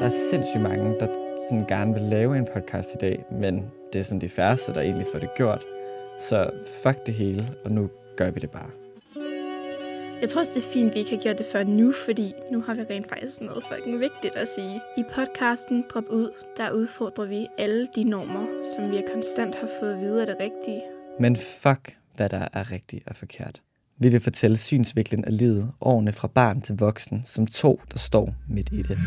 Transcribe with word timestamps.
Der 0.00 0.06
er 0.06 0.30
sindssygt 0.30 0.62
mange, 0.62 1.00
der 1.00 1.06
sådan 1.48 1.66
gerne 1.66 1.94
vil 1.94 2.02
lave 2.02 2.38
en 2.38 2.48
podcast 2.54 2.94
i 2.94 2.96
dag, 3.00 3.24
men 3.30 3.64
det 3.92 3.98
er 3.98 4.02
sådan 4.02 4.20
de 4.20 4.28
færreste, 4.28 4.74
der 4.74 4.80
egentlig 4.80 5.06
får 5.12 5.18
det 5.18 5.34
gjort. 5.36 5.64
Så 6.18 6.50
fuck 6.82 7.06
det 7.06 7.14
hele, 7.14 7.54
og 7.64 7.70
nu 7.70 7.90
gør 8.16 8.30
vi 8.30 8.40
det 8.40 8.50
bare. 8.50 8.70
Jeg 10.20 10.28
tror 10.28 10.40
også, 10.40 10.52
det 10.54 10.64
er 10.64 10.72
fint, 10.72 10.88
at 10.88 10.94
vi 10.94 10.98
ikke 10.98 11.10
har 11.10 11.18
gjort 11.18 11.38
det 11.38 11.46
før 11.52 11.64
nu, 11.64 11.92
fordi 12.06 12.32
nu 12.52 12.60
har 12.60 12.74
vi 12.74 12.80
rent 12.90 13.08
faktisk 13.08 13.40
noget 13.40 13.64
fucking 13.72 14.00
vigtigt 14.00 14.34
at 14.34 14.48
sige. 14.48 14.80
I 14.96 15.04
podcasten 15.14 15.84
Drop 15.94 16.04
Ud, 16.10 16.30
der 16.56 16.70
udfordrer 16.70 17.26
vi 17.26 17.46
alle 17.58 17.88
de 17.96 18.02
normer, 18.08 18.46
som 18.74 18.90
vi 18.90 19.02
konstant 19.12 19.54
har 19.54 19.68
fået 19.80 19.92
at 19.92 20.00
vide 20.00 20.22
er 20.22 20.26
det 20.26 20.36
rigtige. 20.40 20.82
Men 21.20 21.36
fuck, 21.36 21.96
hvad 22.16 22.28
der 22.28 22.48
er 22.52 22.72
rigtigt 22.72 23.08
og 23.08 23.16
forkert. 23.16 23.62
Vi 23.98 24.08
vil 24.08 24.20
fortælle 24.20 24.56
synsvinklen 24.56 25.24
af 25.24 25.38
livet, 25.38 25.72
årene 25.80 26.12
fra 26.12 26.28
barn 26.28 26.60
til 26.60 26.76
voksen, 26.78 27.22
som 27.24 27.46
to, 27.46 27.80
der 27.92 27.98
står 27.98 28.34
midt 28.48 28.68
i 28.72 28.82
det. 28.82 28.98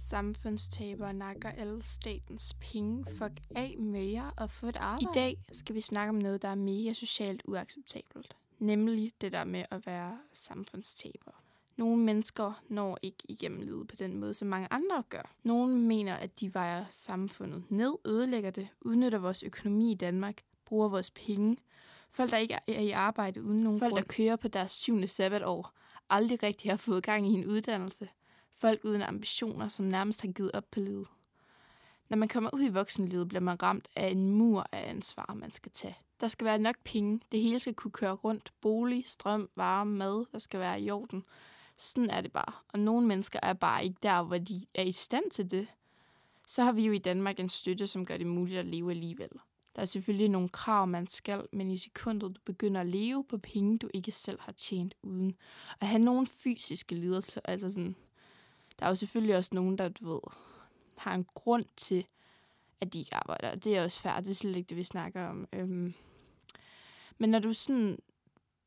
Samfundstaber 0.00 1.12
nakker 1.12 1.48
alle 1.48 1.82
statens 1.82 2.54
penge. 2.60 3.04
Fuck 3.10 3.40
af 3.56 3.76
med 3.78 4.04
jer 4.04 4.30
og 4.36 4.50
få 4.50 4.66
et 4.66 4.76
arbejde. 4.76 5.04
I 5.04 5.08
dag 5.14 5.36
skal 5.52 5.74
vi 5.74 5.80
snakke 5.80 6.08
om 6.08 6.14
noget, 6.14 6.42
der 6.42 6.48
er 6.48 6.54
mega 6.54 6.92
socialt 6.92 7.42
uacceptabelt. 7.44 8.36
Nemlig 8.58 9.12
det 9.20 9.32
der 9.32 9.44
med 9.44 9.64
at 9.70 9.86
være 9.86 10.18
samfundstaber. 10.32 11.32
Nogle 11.76 12.02
mennesker 12.04 12.62
når 12.68 12.98
ikke 13.02 13.18
igennem 13.28 13.60
livet 13.60 13.88
på 13.88 13.96
den 13.96 14.16
måde, 14.16 14.34
som 14.34 14.48
mange 14.48 14.68
andre 14.70 15.02
gør. 15.08 15.34
Nogle 15.42 15.76
mener, 15.76 16.14
at 16.14 16.40
de 16.40 16.54
vejer 16.54 16.84
samfundet 16.90 17.64
ned, 17.68 17.94
ødelægger 18.04 18.50
det, 18.50 18.68
udnytter 18.80 19.18
vores 19.18 19.42
økonomi 19.42 19.92
i 19.92 19.94
Danmark, 19.94 20.42
bruger 20.64 20.88
vores 20.88 21.10
penge. 21.10 21.56
Folk, 22.10 22.30
der 22.30 22.36
ikke 22.36 22.54
er 22.68 22.80
i 22.80 22.90
arbejde 22.90 23.42
uden 23.42 23.60
nogen 23.60 23.78
Folk, 23.78 23.92
grund. 23.92 24.04
der 24.04 24.08
kører 24.08 24.36
på 24.36 24.48
deres 24.48 24.72
syvende 24.72 25.08
sabbatår, 25.08 25.72
aldrig 26.10 26.42
rigtig 26.42 26.72
har 26.72 26.76
fået 26.76 27.02
gang 27.04 27.26
i 27.26 27.32
en 27.32 27.46
uddannelse. 27.46 28.08
Folk 28.54 28.80
uden 28.84 29.02
ambitioner, 29.02 29.68
som 29.68 29.84
nærmest 29.84 30.22
har 30.22 30.28
givet 30.28 30.50
op 30.54 30.70
på 30.70 30.80
livet. 30.80 31.06
Når 32.08 32.16
man 32.16 32.28
kommer 32.28 32.50
ud 32.52 32.62
i 32.62 32.68
voksenlivet, 32.68 33.28
bliver 33.28 33.40
man 33.40 33.62
ramt 33.62 33.88
af 33.96 34.08
en 34.08 34.30
mur 34.30 34.66
af 34.72 34.90
ansvar, 34.90 35.34
man 35.34 35.52
skal 35.52 35.72
tage. 35.72 35.96
Der 36.20 36.28
skal 36.28 36.44
være 36.44 36.58
nok 36.58 36.76
penge. 36.84 37.20
Det 37.32 37.40
hele 37.40 37.58
skal 37.58 37.74
kunne 37.74 37.90
køre 37.90 38.12
rundt. 38.12 38.52
Bolig, 38.60 39.04
strøm, 39.06 39.48
varme, 39.56 39.96
mad, 39.96 40.26
der 40.32 40.38
skal 40.38 40.60
være 40.60 40.80
i 40.80 40.90
orden. 40.90 41.24
Sådan 41.76 42.10
er 42.10 42.20
det 42.20 42.32
bare. 42.32 42.52
Og 42.68 42.78
nogle 42.78 43.06
mennesker 43.06 43.38
er 43.42 43.52
bare 43.52 43.84
ikke 43.84 43.96
der, 44.02 44.22
hvor 44.22 44.38
de 44.38 44.66
er 44.74 44.82
i 44.82 44.92
stand 44.92 45.30
til 45.30 45.50
det. 45.50 45.66
Så 46.46 46.62
har 46.62 46.72
vi 46.72 46.86
jo 46.86 46.92
i 46.92 46.98
Danmark 46.98 47.40
en 47.40 47.48
støtte, 47.48 47.86
som 47.86 48.06
gør 48.06 48.16
det 48.16 48.26
muligt 48.26 48.58
at 48.58 48.66
leve 48.66 48.90
alligevel. 48.90 49.28
Der 49.76 49.82
er 49.82 49.86
selvfølgelig 49.86 50.28
nogle 50.28 50.48
krav, 50.48 50.86
man 50.86 51.06
skal, 51.06 51.46
men 51.52 51.70
i 51.70 51.76
sekundet, 51.76 52.36
du 52.36 52.40
begynder 52.44 52.80
at 52.80 52.86
leve 52.86 53.24
på 53.24 53.38
penge, 53.38 53.78
du 53.78 53.88
ikke 53.94 54.12
selv 54.12 54.38
har 54.40 54.52
tjent 54.52 54.94
uden. 55.02 55.36
At 55.80 55.86
have 55.86 56.02
nogle 56.02 56.26
fysiske 56.26 56.94
lidelser, 56.94 57.40
altså 57.44 57.70
sådan, 57.70 57.96
der 58.78 58.84
er 58.86 58.88
jo 58.88 58.94
selvfølgelig 58.94 59.36
også 59.36 59.50
nogen, 59.52 59.78
der, 59.78 59.88
du 59.88 60.12
ved, 60.12 60.20
har 60.96 61.14
en 61.14 61.26
grund 61.34 61.64
til, 61.76 62.06
at 62.80 62.94
de 62.94 62.98
ikke 62.98 63.14
arbejder. 63.14 63.54
Det 63.54 63.76
er 63.76 63.84
også 63.84 64.00
færdigt, 64.00 64.24
det 64.24 64.30
er 64.30 64.34
slet 64.34 64.56
ikke 64.56 64.68
det, 64.68 64.76
vi 64.76 64.84
snakker 64.84 65.26
om. 65.26 65.48
Øhm. 65.52 65.94
Men 67.18 67.30
når 67.30 67.38
du 67.38 67.52
sådan 67.52 67.98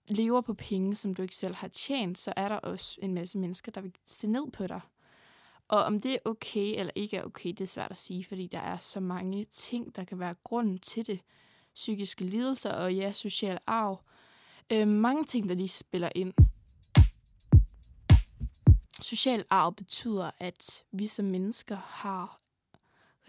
lever 0.10 0.42
på 0.42 0.54
penge, 0.54 0.96
som 0.96 1.14
du 1.14 1.22
ikke 1.22 1.36
selv 1.36 1.56
har 1.56 1.68
tjent, 1.68 2.18
så 2.18 2.34
er 2.36 2.50
der 2.50 2.56
også 2.56 3.00
en 3.02 3.14
masse 3.14 3.38
mennesker, 3.38 3.72
der 3.72 3.82
vil 3.82 3.94
se 4.06 4.28
ned 4.28 4.52
på 4.52 4.68
dig. 4.68 4.82
Og 5.68 5.84
om 5.84 6.02
det 6.02 6.14
er 6.14 6.18
okay 6.26 6.80
eller 6.80 6.92
ikke 6.96 7.18
er 7.18 7.24
okay, 7.24 7.50
det 7.50 7.62
er 7.62 7.66
svært 7.66 7.92
at 7.92 7.98
sige, 7.98 8.26
fordi 8.26 8.48
der 8.48 8.60
er 8.60 8.78
så 8.78 9.00
mange 9.00 9.46
ting, 9.46 9.96
der 9.96 10.04
kan 10.04 10.20
være 10.20 10.36
grunden 10.44 10.80
til 10.80 11.08
det. 11.08 11.20
Psykiske 11.76 12.24
lidelser 12.24 12.74
og 12.74 12.96
ja, 12.96 13.12
social 13.12 13.60
arv. 13.68 14.02
Øh, 14.72 14.88
mange 14.88 15.24
ting, 15.24 15.50
der 15.50 15.56
lige 15.56 15.68
spiller 15.68 16.10
ind. 16.16 16.34
Social 19.10 19.46
arv 19.50 19.76
betyder, 19.76 20.32
at 20.40 20.84
vi 20.92 21.08
som 21.08 21.26
mennesker 21.26 21.76
har 21.76 22.42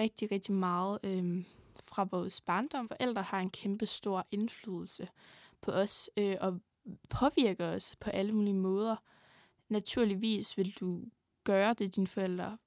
rigtig, 0.00 0.32
rigtig 0.32 0.54
meget 0.54 0.98
øh, 1.02 1.44
fra 1.86 2.08
vores 2.10 2.40
barndom. 2.40 2.88
Forældre 2.88 3.22
har 3.22 3.40
en 3.40 3.50
kæmpe 3.50 3.86
stor 3.86 4.26
indflydelse 4.30 5.08
på 5.60 5.70
os 5.70 6.10
øh, 6.16 6.36
og 6.40 6.60
påvirker 7.08 7.66
os 7.66 7.96
på 8.00 8.10
alle 8.10 8.32
mulige 8.32 8.54
måder. 8.54 8.96
Naturligvis 9.68 10.56
vil 10.56 10.74
du 10.80 11.02
gøre 11.44 11.74
det, 11.74 11.96
dine 11.96 12.06
forældre 12.06 12.58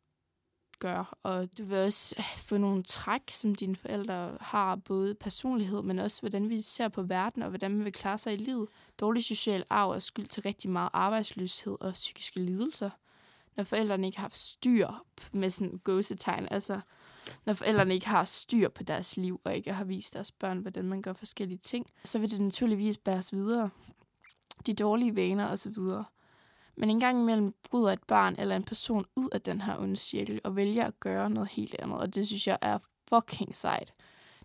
gør, 0.80 1.18
og 1.24 1.58
du 1.58 1.64
vil 1.64 1.78
også 1.78 2.16
øh, 2.18 2.38
få 2.38 2.58
nogle 2.58 2.84
træk, 2.84 3.22
som 3.30 3.56
dine 3.56 3.76
forældre 3.76 4.38
har, 4.42 4.76
både 4.76 5.16
personlighed, 5.16 5.82
men 5.82 6.00
også 6.00 6.22
hvordan 6.22 6.50
vi 6.50 6.62
ser 6.62 6.88
på 6.88 7.04
verden, 7.04 7.42
og 7.42 7.50
hvordan 7.50 7.72
man 7.72 7.86
vil 7.86 7.94
klare 7.94 8.18
sig 8.18 8.34
i 8.34 8.38
livet. 8.38 8.70
Dårlig 9.00 9.24
social 9.24 9.64
arv 9.70 9.92
er 9.92 10.00
skyld 10.00 10.28
til 10.28 10.44
rigtig 10.44 10.70
meget 10.70 10.90
arbejdsløshed 10.94 11.78
og 11.80 11.94
psykiske 11.94 12.40
lidelser. 12.40 12.90
Når 13.56 13.64
forældrene 13.64 14.08
ikke 14.08 14.18
har 14.18 14.24
haft 14.24 14.38
styr 14.38 14.88
med 15.32 15.50
sådan 15.50 15.82
gåsetegn, 15.84 16.48
altså 16.52 16.80
når 17.46 17.54
forældrene 17.54 17.94
ikke 17.94 18.08
har 18.08 18.24
styr 18.24 18.70
på 18.70 18.84
deres 18.84 19.18
liv, 19.18 19.42
og 19.44 19.56
ikke 19.56 19.74
har 19.74 19.84
vist 19.84 20.14
deres 20.14 20.32
børn, 20.32 20.60
hvordan 20.60 20.86
man 20.86 21.02
gør 21.02 21.14
forskellige 21.14 21.58
ting, 21.58 21.86
så 22.06 22.20
vil 22.20 22.32
det 22.32 22.42
naturligvis 22.42 22.98
bæres 22.98 23.34
videre. 23.34 23.70
De 24.66 24.74
dårlige 24.74 25.16
vaner 25.16 25.52
osv. 25.52 25.76
Men 26.76 26.90
en 26.90 27.00
gang 27.00 27.20
imellem 27.20 27.54
bryder 27.70 27.92
et 27.92 28.04
barn 28.04 28.36
eller 28.40 28.56
en 28.56 28.64
person 28.64 29.06
ud 29.16 29.30
af 29.32 29.42
den 29.42 29.62
her 29.62 29.78
onde 29.78 29.98
cirkel 29.98 30.42
og 30.44 30.56
vælger 30.56 30.86
at 30.86 31.00
gøre 31.00 31.30
noget 31.30 31.50
helt 31.50 31.76
andet, 31.80 32.00
og 32.00 32.16
det 32.16 32.28
synes 32.28 32.48
jeg 32.48 32.58
er 32.62 32.80
fucking 33.10 33.56
sejt. 33.56 33.94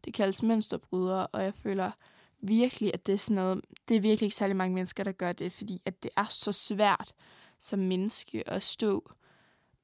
Det 0.05 0.15
kaldes 0.15 0.43
mønsterbrydere, 0.43 1.27
og 1.27 1.43
jeg 1.45 1.55
føler 1.55 1.91
virkelig, 2.41 2.95
at 2.95 3.07
det 3.07 3.13
er 3.13 3.19
sådan 3.19 3.35
noget, 3.35 3.65
det 3.89 3.97
er 3.97 4.01
virkelig 4.01 4.27
ikke 4.27 4.37
særlig 4.37 4.57
mange 4.57 4.75
mennesker, 4.75 5.05
der 5.05 5.13
gør 5.13 5.33
det, 5.33 5.53
fordi 5.53 5.83
at 5.85 6.03
det 6.03 6.11
er 6.17 6.25
så 6.25 6.53
svært 6.53 7.15
som 7.59 7.79
menneske 7.79 8.49
at 8.49 8.63
stå 8.63 9.11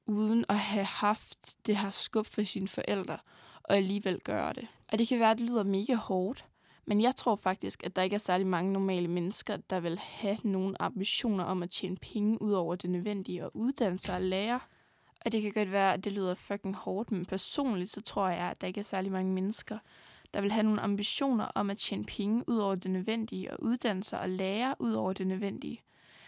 uden 0.07 0.45
at 0.49 0.59
have 0.59 0.85
haft 0.85 1.55
det 1.65 1.77
her 1.77 1.91
skub 1.91 2.25
for 2.25 2.43
sine 2.43 2.67
forældre, 2.67 3.17
og 3.63 3.75
alligevel 3.75 4.19
gøre 4.19 4.53
det. 4.53 4.67
Og 4.91 4.99
det 4.99 5.07
kan 5.07 5.19
være, 5.19 5.31
at 5.31 5.37
det 5.37 5.49
lyder 5.49 5.63
mega 5.63 5.95
hårdt, 5.95 6.45
men 6.85 7.01
jeg 7.01 7.15
tror 7.15 7.35
faktisk, 7.35 7.83
at 7.83 7.95
der 7.95 8.01
ikke 8.01 8.13
er 8.13 8.19
særlig 8.19 8.47
mange 8.47 8.73
normale 8.73 9.07
mennesker, 9.07 9.57
der 9.57 9.79
vil 9.79 9.99
have 9.99 10.37
nogle 10.43 10.81
ambitioner 10.81 11.43
om 11.43 11.63
at 11.63 11.69
tjene 11.69 11.97
penge 11.97 12.41
ud 12.41 12.51
over 12.51 12.75
det 12.75 12.89
nødvendige 12.89 13.45
og 13.45 13.51
uddanne 13.53 13.99
sig 13.99 14.15
og 14.15 14.21
lære. 14.21 14.59
Og 15.25 15.31
det 15.31 15.41
kan 15.41 15.51
godt 15.51 15.71
være, 15.71 15.93
at 15.93 16.03
det 16.03 16.11
lyder 16.11 16.35
fucking 16.35 16.75
hårdt, 16.75 17.11
men 17.11 17.25
personligt 17.25 17.91
så 17.91 18.01
tror 18.01 18.29
jeg, 18.29 18.37
at 18.37 18.61
der 18.61 18.67
ikke 18.67 18.79
er 18.79 18.83
særlig 18.83 19.11
mange 19.11 19.33
mennesker, 19.33 19.77
der 20.33 20.41
vil 20.41 20.51
have 20.51 20.63
nogle 20.63 20.81
ambitioner 20.81 21.45
om 21.45 21.69
at 21.69 21.77
tjene 21.77 22.03
penge 22.03 22.43
ud 22.47 22.57
over 22.57 22.75
det 22.75 22.91
nødvendige 22.91 23.51
og 23.51 23.63
uddanne 23.63 24.03
sig 24.03 24.19
og 24.19 24.29
lære 24.29 24.75
ud 24.79 24.93
over 24.93 25.13
det 25.13 25.27
nødvendige. 25.27 25.81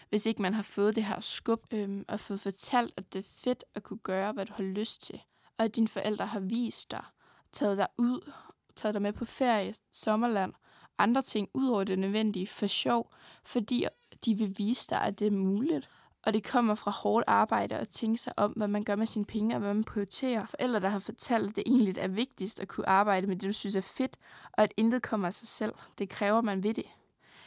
Hvis 0.08 0.26
ikke 0.26 0.42
man 0.42 0.54
har 0.54 0.62
fået 0.62 0.96
det 0.96 1.04
her 1.04 1.20
skub 1.20 1.66
øhm, 1.70 2.04
og 2.08 2.20
fået 2.20 2.40
fortalt, 2.40 2.94
at 2.96 3.12
det 3.12 3.18
er 3.18 3.28
fedt 3.44 3.64
at 3.74 3.82
kunne 3.82 3.98
gøre, 3.98 4.32
hvad 4.32 4.46
du 4.46 4.52
har 4.56 4.64
lyst 4.64 5.02
til, 5.02 5.20
og 5.58 5.64
at 5.64 5.76
dine 5.76 5.88
forældre 5.88 6.26
har 6.26 6.40
vist 6.40 6.90
dig, 6.90 7.04
taget 7.52 7.78
dig 7.78 7.86
ud 7.98 8.32
taget 8.76 8.94
dig 8.94 9.02
med 9.02 9.12
på 9.12 9.24
ferie, 9.24 9.74
sommerland, 9.92 10.52
andre 10.98 11.22
ting 11.22 11.48
ud 11.54 11.68
over 11.68 11.84
det 11.84 11.98
nødvendige 11.98 12.46
for 12.46 12.66
sjov, 12.66 13.12
fordi 13.44 13.86
de 14.24 14.34
vil 14.34 14.54
vise 14.58 14.88
dig, 14.90 15.00
at 15.00 15.18
det 15.18 15.26
er 15.26 15.30
muligt. 15.30 15.88
Og 16.22 16.32
det 16.32 16.44
kommer 16.44 16.74
fra 16.74 16.90
hårdt 16.90 17.24
arbejde 17.26 17.74
at 17.74 17.88
tænke 17.88 18.18
sig 18.18 18.32
om, 18.36 18.52
hvad 18.52 18.68
man 18.68 18.84
gør 18.84 18.96
med 18.96 19.06
sine 19.06 19.24
penge 19.24 19.54
og 19.54 19.60
hvad 19.60 19.74
man 19.74 19.84
prioriterer. 19.84 20.46
Forældre, 20.46 20.80
der 20.80 20.88
har 20.88 20.98
fortalt, 20.98 21.48
at 21.50 21.56
det 21.56 21.64
egentlig 21.66 21.98
er 21.98 22.08
vigtigst 22.08 22.60
at 22.60 22.68
kunne 22.68 22.88
arbejde 22.88 23.26
med 23.26 23.36
det, 23.36 23.48
du 23.48 23.52
synes 23.52 23.76
er 23.76 23.80
fedt, 23.80 24.16
og 24.52 24.62
at 24.62 24.74
intet 24.76 25.02
kommer 25.02 25.26
af 25.26 25.34
sig 25.34 25.48
selv. 25.48 25.72
Det 25.98 26.08
kræver, 26.08 26.38
at 26.38 26.44
man 26.44 26.62
ved 26.62 26.74
det. 26.74 26.86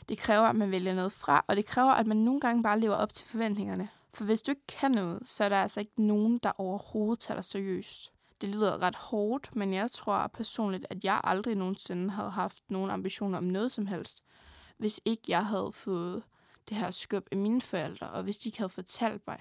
Det 0.10 0.18
kræver, 0.18 0.48
at 0.48 0.56
man 0.56 0.72
vælger 0.72 0.96
noget 0.96 1.12
fra, 1.12 1.46
og 1.48 1.56
det 1.56 1.66
kræver, 1.66 1.92
at 1.92 2.08
man 2.08 2.18
nogle 2.18 2.40
gange 2.40 2.64
bare 2.64 2.80
lever 2.80 2.96
op 2.96 3.14
til 3.14 3.26
forventningerne. 3.26 3.90
For 4.14 4.24
hvis 4.24 4.42
du 4.42 4.52
ikke 4.52 4.68
kan 4.68 4.92
noget, 4.92 5.30
så 5.30 5.44
er 5.44 5.50
der 5.50 5.62
altså 5.62 5.80
ikke 5.80 6.04
nogen, 6.04 6.38
der 6.38 6.52
overhovedet 6.58 7.20
tager 7.20 7.36
dig 7.36 7.46
seriøst 7.46 8.12
det 8.42 8.50
lyder 8.50 8.82
ret 8.82 8.96
hårdt, 8.96 9.56
men 9.56 9.74
jeg 9.74 9.92
tror 9.92 10.28
personligt, 10.28 10.86
at 10.90 11.04
jeg 11.04 11.22
aldrig 11.24 11.56
nogensinde 11.56 12.10
havde 12.10 12.30
haft 12.30 12.64
nogen 12.70 12.92
ambitioner 12.92 13.38
om 13.38 13.44
noget 13.44 13.72
som 13.72 13.88
helst, 13.88 14.24
hvis 14.78 15.02
ikke 15.06 15.24
jeg 15.28 15.46
havde 15.46 15.72
fået 15.74 16.24
det 16.70 16.78
her 16.78 16.92
skub 16.92 17.28
af 17.32 17.38
mine 17.38 17.62
forældre, 17.62 18.10
og 18.10 18.24
hvis 18.24 18.38
de 18.38 18.50
ikke 18.50 18.58
havde 18.58 18.70
fortalt 18.70 19.28
mig, 19.28 19.40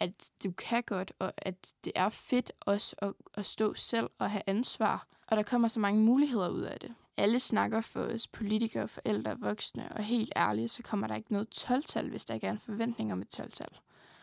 at 0.00 0.30
du 0.44 0.52
kan 0.52 0.82
godt, 0.82 1.12
og 1.18 1.32
at 1.36 1.74
det 1.84 1.92
er 1.94 2.08
fedt 2.08 2.52
også 2.60 2.96
at, 2.98 3.12
at 3.34 3.46
stå 3.46 3.74
selv 3.74 4.10
og 4.18 4.30
have 4.30 4.42
ansvar, 4.46 5.06
og 5.26 5.36
der 5.36 5.42
kommer 5.42 5.68
så 5.68 5.80
mange 5.80 6.00
muligheder 6.00 6.48
ud 6.48 6.62
af 6.62 6.80
det. 6.80 6.94
Alle 7.16 7.38
snakker 7.38 7.80
for 7.80 8.00
os, 8.00 8.28
politikere, 8.28 8.88
forældre, 8.88 9.40
voksne, 9.40 9.92
og 9.92 10.04
helt 10.04 10.32
ærligt, 10.36 10.70
så 10.70 10.82
kommer 10.82 11.06
der 11.06 11.14
ikke 11.14 11.32
noget 11.32 11.48
12-tal, 11.58 12.10
hvis 12.10 12.24
der 12.24 12.34
ikke 12.34 12.46
er 12.46 12.50
en 12.50 12.58
forventning 12.58 13.12
om 13.12 13.22
et 13.22 13.40
12-tal. 13.40 13.68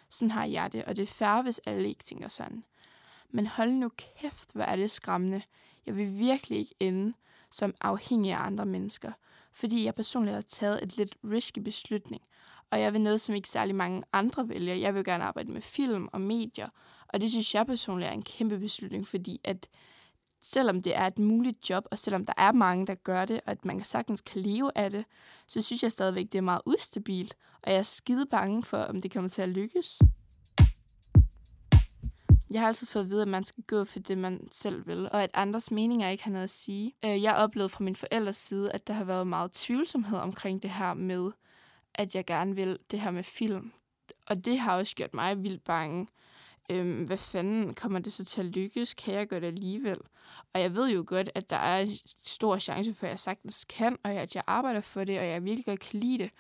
Sådan 0.10 0.32
har 0.32 0.46
jeg 0.46 0.72
det, 0.72 0.86
og 0.86 0.96
det 0.96 1.04
er 1.04 1.08
færre, 1.08 1.42
hvis 1.42 1.62
alle 1.66 1.90
ikke 1.90 2.04
tænker 2.04 2.28
sådan. 2.28 2.64
Men 3.30 3.48
hold 3.48 3.72
nu 3.72 3.90
kæft, 3.90 4.54
hvor 4.54 4.64
er 4.64 4.76
det 4.76 4.92
skræmmende. 4.92 5.42
Jeg 5.86 5.98
vil 5.98 6.18
virkelig 6.18 6.60
ikke 6.60 6.76
ende 6.80 7.14
som 7.52 7.74
afhængig 7.82 8.32
af 8.32 8.46
andre 8.46 8.66
mennesker, 8.66 9.12
fordi 9.54 9.86
jeg 9.86 9.96
personligt 9.96 10.36
har 10.36 10.42
taget 10.42 10.84
et 10.84 10.98
lidt 10.98 11.16
risky 11.24 11.60
beslutning, 11.60 12.22
og 12.72 12.82
jeg 12.82 12.94
vil 12.94 13.02
noget, 13.02 13.22
som 13.22 13.36
ikke 13.36 13.50
særlig 13.50 13.76
mange 13.76 14.04
andre 14.14 14.50
vælger. 14.50 14.76
Jeg 14.76 14.96
vil 14.96 15.04
gerne 15.04 15.24
arbejde 15.24 15.52
med 15.52 15.62
film 15.62 16.08
og 16.14 16.22
medier, 16.22 16.68
og 17.08 17.22
det 17.22 17.32
synes 17.32 17.56
jeg 17.56 17.66
personligt 17.66 18.10
er 18.10 18.14
en 18.14 18.24
kæmpe 18.24 18.60
beslutning, 18.60 19.08
fordi 19.08 19.42
at 19.44 19.68
selvom 20.42 20.82
det 20.82 20.96
er 20.96 21.08
et 21.08 21.20
muligt 21.20 21.70
job, 21.70 21.86
og 21.92 22.00
selvom 22.00 22.26
der 22.26 22.34
er 22.38 22.52
mange, 22.52 22.88
der 22.88 22.96
gør 22.96 23.26
det, 23.26 23.42
og 23.46 23.52
at 23.52 23.66
man 23.66 23.84
sagtens 23.84 24.22
kan 24.22 24.42
leve 24.42 24.72
af 24.76 24.92
det, 24.92 25.06
så 25.48 25.62
synes 25.62 25.84
jeg 25.84 25.92
stadigvæk, 25.92 26.26
det 26.32 26.38
er 26.38 26.42
meget 26.42 26.62
ustabilt, 26.66 27.36
og 27.62 27.72
jeg 27.72 27.78
er 27.78 27.84
skide 27.84 28.26
bange 28.26 28.64
for, 28.64 28.78
om 28.78 29.02
det 29.02 29.14
kommer 29.14 29.30
til 29.30 29.42
at 29.42 29.50
lykkes. 29.50 30.02
Jeg 32.52 32.62
har 32.62 32.68
altid 32.68 32.88
fået 32.88 33.04
at 33.04 33.10
vide, 33.10 33.22
at 33.22 33.28
man 33.28 33.44
skal 33.44 33.64
gå 33.64 33.84
for 33.84 34.00
det, 34.00 34.18
man 34.18 34.48
selv 34.52 34.88
vil, 34.88 35.10
og 35.12 35.24
at 35.24 35.30
andres 35.34 35.72
meninger 35.72 36.10
ikke 36.10 36.24
har 36.24 36.32
noget 36.32 36.44
at 36.44 36.50
sige. 36.50 36.94
Øh, 37.06 37.24
jeg 37.24 37.36
oplevede 37.36 37.70
fra 37.70 37.84
min 37.84 37.96
forældres 37.96 38.38
side, 38.38 38.72
at 38.72 38.88
der 38.88 38.94
har 38.94 39.04
været 39.04 39.28
meget 39.28 39.52
tvivlsomhed 39.52 40.18
omkring 40.18 40.62
det 40.62 40.70
her 40.70 40.94
med, 40.94 41.32
at 41.96 42.16
jeg 42.16 42.26
gerne 42.26 42.56
vil 42.56 42.80
det 42.92 43.00
her 43.00 43.12
med 43.12 43.24
film. 43.24 43.72
Og 44.28 44.46
det 44.46 44.60
har 44.60 44.78
også 44.78 44.96
gjort 44.96 45.14
mig 45.14 45.44
vildt 45.44 45.64
bange. 45.64 46.08
Øhm, 46.70 47.04
hvad 47.04 47.18
fanden 47.18 47.74
kommer 47.74 48.00
det 48.00 48.14
så 48.14 48.26
til 48.26 48.42
at 48.42 48.46
lykkes? 48.46 48.94
Kan 48.94 49.14
jeg 49.14 49.28
gøre 49.28 49.40
det 49.40 49.48
alligevel? 49.48 49.98
Og 50.54 50.62
jeg 50.62 50.76
ved 50.76 50.90
jo 50.90 51.04
godt, 51.08 51.30
at 51.36 51.50
der 51.50 51.56
er 51.56 51.80
en 51.80 51.98
stor 52.06 52.58
chance 52.58 52.94
for, 52.94 53.06
at 53.06 53.12
jeg 53.12 53.20
sagtens 53.20 53.66
kan, 53.70 53.98
og 54.04 54.12
at 54.12 54.36
jeg 54.36 54.44
arbejder 54.48 54.82
for 54.82 55.04
det, 55.04 55.20
og 55.20 55.26
jeg 55.26 55.44
virkelig 55.44 55.66
godt 55.66 55.80
kan 55.80 56.00
lide 56.00 56.18
det. 56.18 56.32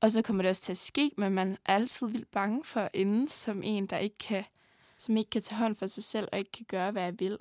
Og 0.00 0.12
så 0.12 0.22
kommer 0.22 0.42
det 0.42 0.50
også 0.50 0.62
til 0.62 0.72
at 0.72 0.78
ske, 0.78 1.10
men 1.16 1.32
man 1.32 1.52
er 1.52 1.74
altid 1.74 2.06
vildt 2.06 2.30
bange 2.30 2.64
for 2.64 2.80
at 2.80 2.90
ende 2.94 3.28
som 3.28 3.62
en, 3.62 3.86
der 3.86 3.98
ikke 3.98 4.18
kan 4.18 4.44
som 4.98 5.16
ikke 5.16 5.30
kan 5.30 5.42
tage 5.42 5.58
hånd 5.58 5.74
for 5.74 5.86
sig 5.86 6.04
selv 6.04 6.28
og 6.32 6.38
ikke 6.38 6.52
kan 6.52 6.66
gøre, 6.68 6.90
hvad 6.90 7.02
jeg 7.02 7.20
vil. 7.20 7.38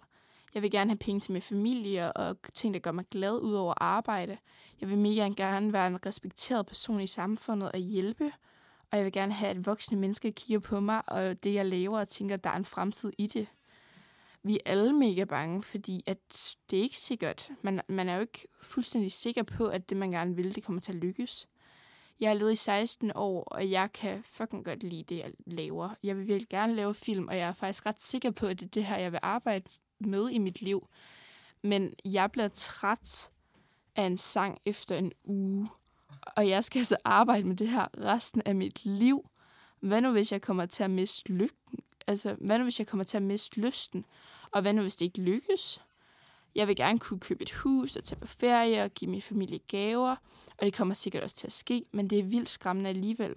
Jeg 0.54 0.62
vil 0.62 0.72
gerne 0.72 0.90
have 0.90 0.98
penge 0.98 1.20
til 1.20 1.32
min 1.32 1.42
familie 1.42 2.14
og 2.14 2.38
ting, 2.54 2.74
der 2.74 2.80
gør 2.80 2.92
mig 2.92 3.06
glad 3.12 3.40
ud 3.40 3.54
over 3.54 3.74
arbejde. 3.78 4.38
Jeg 4.82 4.90
vil 4.90 4.98
mega 4.98 5.30
gerne 5.38 5.74
være 5.74 5.88
en 5.88 6.06
respekteret 6.06 6.66
person 6.66 7.02
i 7.02 7.08
samfundet 7.08 7.72
og 7.72 7.80
hjælpe. 7.80 8.32
Og 8.94 8.98
jeg 8.98 9.06
vil 9.06 9.13
gerne 9.13 9.34
have, 9.34 9.50
at 9.50 9.66
voksne 9.66 10.00
mennesker 10.00 10.31
kigger 10.31 10.60
på 10.60 10.80
mig 10.80 11.01
og 11.10 11.44
det, 11.44 11.54
jeg 11.54 11.66
laver, 11.66 12.00
og 12.00 12.07
tænker, 12.07 12.36
at 12.36 12.44
der 12.44 12.50
er 12.50 12.56
en 12.56 12.66
fremtid 12.66 13.12
i 13.18 13.28
det. 13.28 13.48
Vi 14.44 14.54
er 14.54 14.72
alle 14.72 14.94
mega 14.94 15.24
bange, 15.24 15.63
fordi 15.63 16.04
at 16.06 16.18
det 16.69 16.80
er 16.80 16.84
ikke 16.84 16.98
sikkert. 16.98 17.50
Man, 17.62 17.81
man 17.90 18.10
er 18.10 18.16
jo 18.16 18.22
ikke 18.22 18.48
fuldstændig 18.62 19.12
sikker 19.12 19.44
på, 19.44 19.68
at 19.68 19.90
det, 19.90 19.98
man 19.98 20.12
gerne 20.12 20.36
vil, 20.36 20.56
det 20.56 20.63
kommer 20.63 20.81
til 20.81 20.92
at 20.92 20.98
lykkes. 20.98 21.48
Jeg 22.19 22.30
har 22.30 22.36
levet 22.36 22.51
i 22.51 22.56
16 22.56 23.12
år, 23.16 23.44
og 23.44 23.72
jeg 23.72 23.92
kan 23.94 24.24
fucking 24.24 24.66
godt 24.66 24.84
lide 24.84 25.04
det, 25.04 25.18
jeg 25.18 25.31
laver. 25.45 25.90
Jeg 26.04 26.18
vil 26.18 26.28
virkelig 26.28 26.50
gerne 26.50 26.75
lave 26.75 26.94
film, 26.94 27.28
og 27.28 27.38
jeg 27.38 27.48
er 27.48 27.54
faktisk 27.54 27.86
ret 27.86 28.01
sikker 28.01 28.31
på, 28.31 28.48
at 28.48 28.60
det 28.60 28.66
er 28.66 28.69
det 28.69 28.86
her, 28.86 28.98
jeg 28.98 29.12
vil 29.12 29.19
arbejde 29.24 29.66
med 30.00 30.30
i 30.30 30.38
mit 30.38 30.62
liv. 30.62 30.88
Men 31.62 31.94
jeg 32.06 32.31
bliver 32.31 32.48
træt 32.48 33.31
af 33.95 34.04
en 34.04 34.18
sang 34.18 34.62
efter 34.66 34.95
en 34.95 35.12
uge, 35.24 35.68
og 36.21 36.50
jeg 36.50 36.63
skal 36.63 36.80
altså 36.80 36.98
arbejde 37.04 37.48
med 37.48 37.56
det 37.56 37.69
her 37.69 37.88
resten 37.98 38.42
af 38.45 38.56
mit 38.56 38.86
liv. 38.86 39.30
Hvad 39.80 40.01
nu, 40.01 40.12
hvis 40.12 40.31
jeg 40.31 40.42
kommer 40.42 40.65
til 40.65 40.83
at 40.83 40.92
miste 40.92 41.31
lykken? 41.31 41.80
Altså, 42.07 42.36
hvad 42.42 42.57
nu, 42.57 42.63
hvis 42.63 42.80
jeg 42.80 42.88
kommer 42.88 43.04
til 43.04 43.18
at 43.18 43.24
miste 43.24 43.60
lysten? 43.60 44.06
Og 44.51 44.62
hvad 44.62 44.74
nu, 44.74 44.81
hvis 44.81 44.95
det 44.95 45.06
ikke 45.06 45.21
lykkes? 45.21 45.81
Jeg 46.56 46.68
vil 46.68 46.75
gerne 46.75 47.00
kunne 47.00 47.19
købe 47.19 47.42
et 47.42 47.51
hus 47.51 47.95
og 47.95 48.04
tage 48.04 48.19
på 48.19 48.27
ferie 48.27 48.83
og 48.83 48.92
give 48.92 49.12
min 49.12 49.21
familie 49.21 49.60
gaver, 49.60 50.15
og 50.57 50.65
det 50.65 50.74
kommer 50.74 50.94
sikkert 50.94 51.24
også 51.24 51.36
til 51.36 51.48
at 51.48 51.54
ske, 51.54 51.86
men 51.92 52.10
det 52.10 52.19
er 52.19 52.24
vildt 52.24 52.50
skræmmende 52.50 52.89
alligevel. 52.89 53.36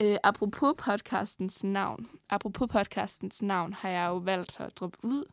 Øh, 0.00 0.16
apropos 0.24 0.74
podcastens 0.78 1.64
navn, 1.64 2.08
apropos 2.30 2.68
podcastens 2.70 3.42
navn, 3.42 3.72
har 3.72 3.88
jeg 3.88 4.08
jo 4.08 4.16
valgt 4.16 4.60
at 4.60 4.76
droppe 4.76 4.98
ud 5.02 5.24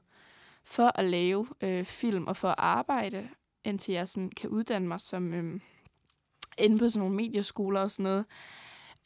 for 0.64 0.92
at 0.96 1.06
lave 1.06 1.48
øh, 1.62 1.86
film 1.86 2.28
og 2.28 2.38
for 2.38 2.48
at 2.48 2.56
arbejde, 2.58 3.30
indtil 3.64 3.94
jeg 3.94 4.10
sådan 4.10 4.30
kan 4.30 4.50
uddanne 4.50 4.88
mig 4.88 5.02
som 5.02 5.34
øh, 5.34 5.60
inde 6.58 6.78
på 6.78 6.90
sådan 6.90 7.00
nogle 7.00 7.16
medieskoler 7.16 7.82
og 7.82 7.92
sådan 7.92 8.04
noget. 8.04 8.26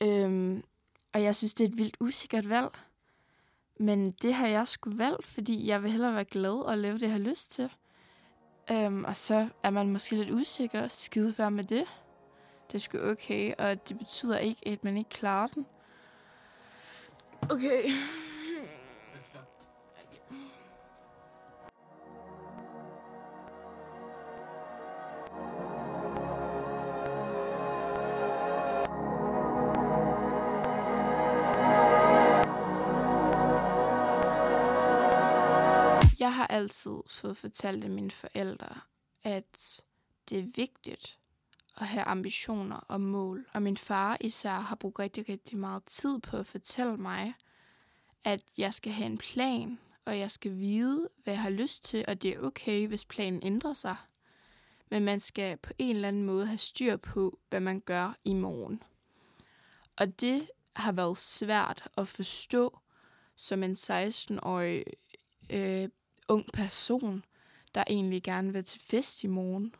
Øhm, 0.01 0.63
og 1.13 1.23
jeg 1.23 1.35
synes, 1.35 1.53
det 1.53 1.65
er 1.65 1.69
et 1.69 1.77
vildt 1.77 1.97
usikkert 1.99 2.49
valg. 2.49 2.69
Men 3.79 4.11
det 4.11 4.33
har 4.33 4.47
jeg 4.47 4.67
sgu 4.67 4.89
valgt, 4.89 5.25
fordi 5.25 5.67
jeg 5.67 5.83
vil 5.83 5.91
hellere 5.91 6.13
være 6.13 6.25
glad 6.25 6.65
og 6.65 6.77
lave 6.77 6.93
det, 6.93 7.01
jeg 7.01 7.11
har 7.11 7.19
lyst 7.19 7.51
til. 7.51 7.69
Øhm, 8.71 9.03
og 9.03 9.15
så 9.15 9.47
er 9.63 9.69
man 9.69 9.89
måske 9.89 10.15
lidt 10.15 10.31
usikker. 10.31 10.87
Skide 10.87 11.35
være 11.37 11.51
med 11.51 11.63
det. 11.63 11.85
Det 12.67 12.75
er 12.75 12.79
sgu 12.79 12.97
okay, 12.97 13.53
og 13.57 13.89
det 13.89 13.97
betyder 13.97 14.37
ikke, 14.37 14.67
at 14.67 14.83
man 14.83 14.97
ikke 14.97 15.09
klarer 15.09 15.47
den. 15.47 15.65
Okay. 17.49 17.83
Altid 36.59 36.95
fået 37.09 37.37
fortalt 37.37 37.83
af 37.83 37.89
mine 37.89 38.11
forældre, 38.11 38.79
at 39.23 39.83
det 40.29 40.39
er 40.39 40.51
vigtigt 40.55 41.17
at 41.77 41.87
have 41.87 42.03
ambitioner 42.03 42.75
og 42.87 43.01
mål. 43.01 43.47
Og 43.53 43.61
min 43.61 43.77
far 43.77 44.17
især 44.21 44.51
har 44.51 44.75
brugt 44.75 44.99
rigtig, 44.99 45.29
rigtig 45.29 45.57
meget 45.57 45.83
tid 45.83 46.19
på 46.19 46.37
at 46.37 46.47
fortælle 46.47 46.97
mig, 46.97 47.33
at 48.23 48.41
jeg 48.57 48.73
skal 48.73 48.91
have 48.91 49.05
en 49.05 49.17
plan, 49.17 49.79
og 50.05 50.19
jeg 50.19 50.31
skal 50.31 50.57
vide, 50.57 51.09
hvad 51.23 51.33
jeg 51.33 51.41
har 51.41 51.49
lyst 51.49 51.83
til, 51.83 52.05
og 52.07 52.21
det 52.21 52.35
er 52.35 52.39
okay, 52.41 52.87
hvis 52.87 53.05
planen 53.05 53.43
ændrer 53.43 53.73
sig. 53.73 53.95
Men 54.89 55.03
man 55.03 55.19
skal 55.19 55.57
på 55.57 55.73
en 55.77 55.95
eller 55.95 56.07
anden 56.07 56.23
måde 56.23 56.45
have 56.45 56.57
styr 56.57 56.97
på, 56.97 57.39
hvad 57.49 57.59
man 57.59 57.79
gør 57.79 58.17
i 58.23 58.33
morgen. 58.33 58.83
Og 59.95 60.21
det 60.21 60.49
har 60.75 60.91
været 60.91 61.17
svært 61.17 61.83
at 61.97 62.07
forstå 62.07 62.79
som 63.35 63.63
en 63.63 63.73
16-årig 63.73 64.83
øh, 65.49 65.89
ung 66.29 66.45
person, 66.53 67.23
der 67.75 67.83
egentlig 67.87 68.23
gerne 68.23 68.53
vil 68.53 68.63
til 68.63 68.81
fest 68.81 69.23
i 69.23 69.27
morgen, 69.27 69.75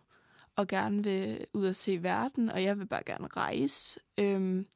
og 0.56 0.68
gerne 0.68 1.04
vil 1.04 1.46
ud 1.54 1.66
og 1.66 1.76
se 1.76 2.04
verden, 2.04 2.50
og 2.50 2.64
jeg 2.64 2.80
vil 2.80 2.86
bare 2.86 3.04
gerne 3.06 3.28
rejse. 3.28 4.00
Øhm, 4.18 4.68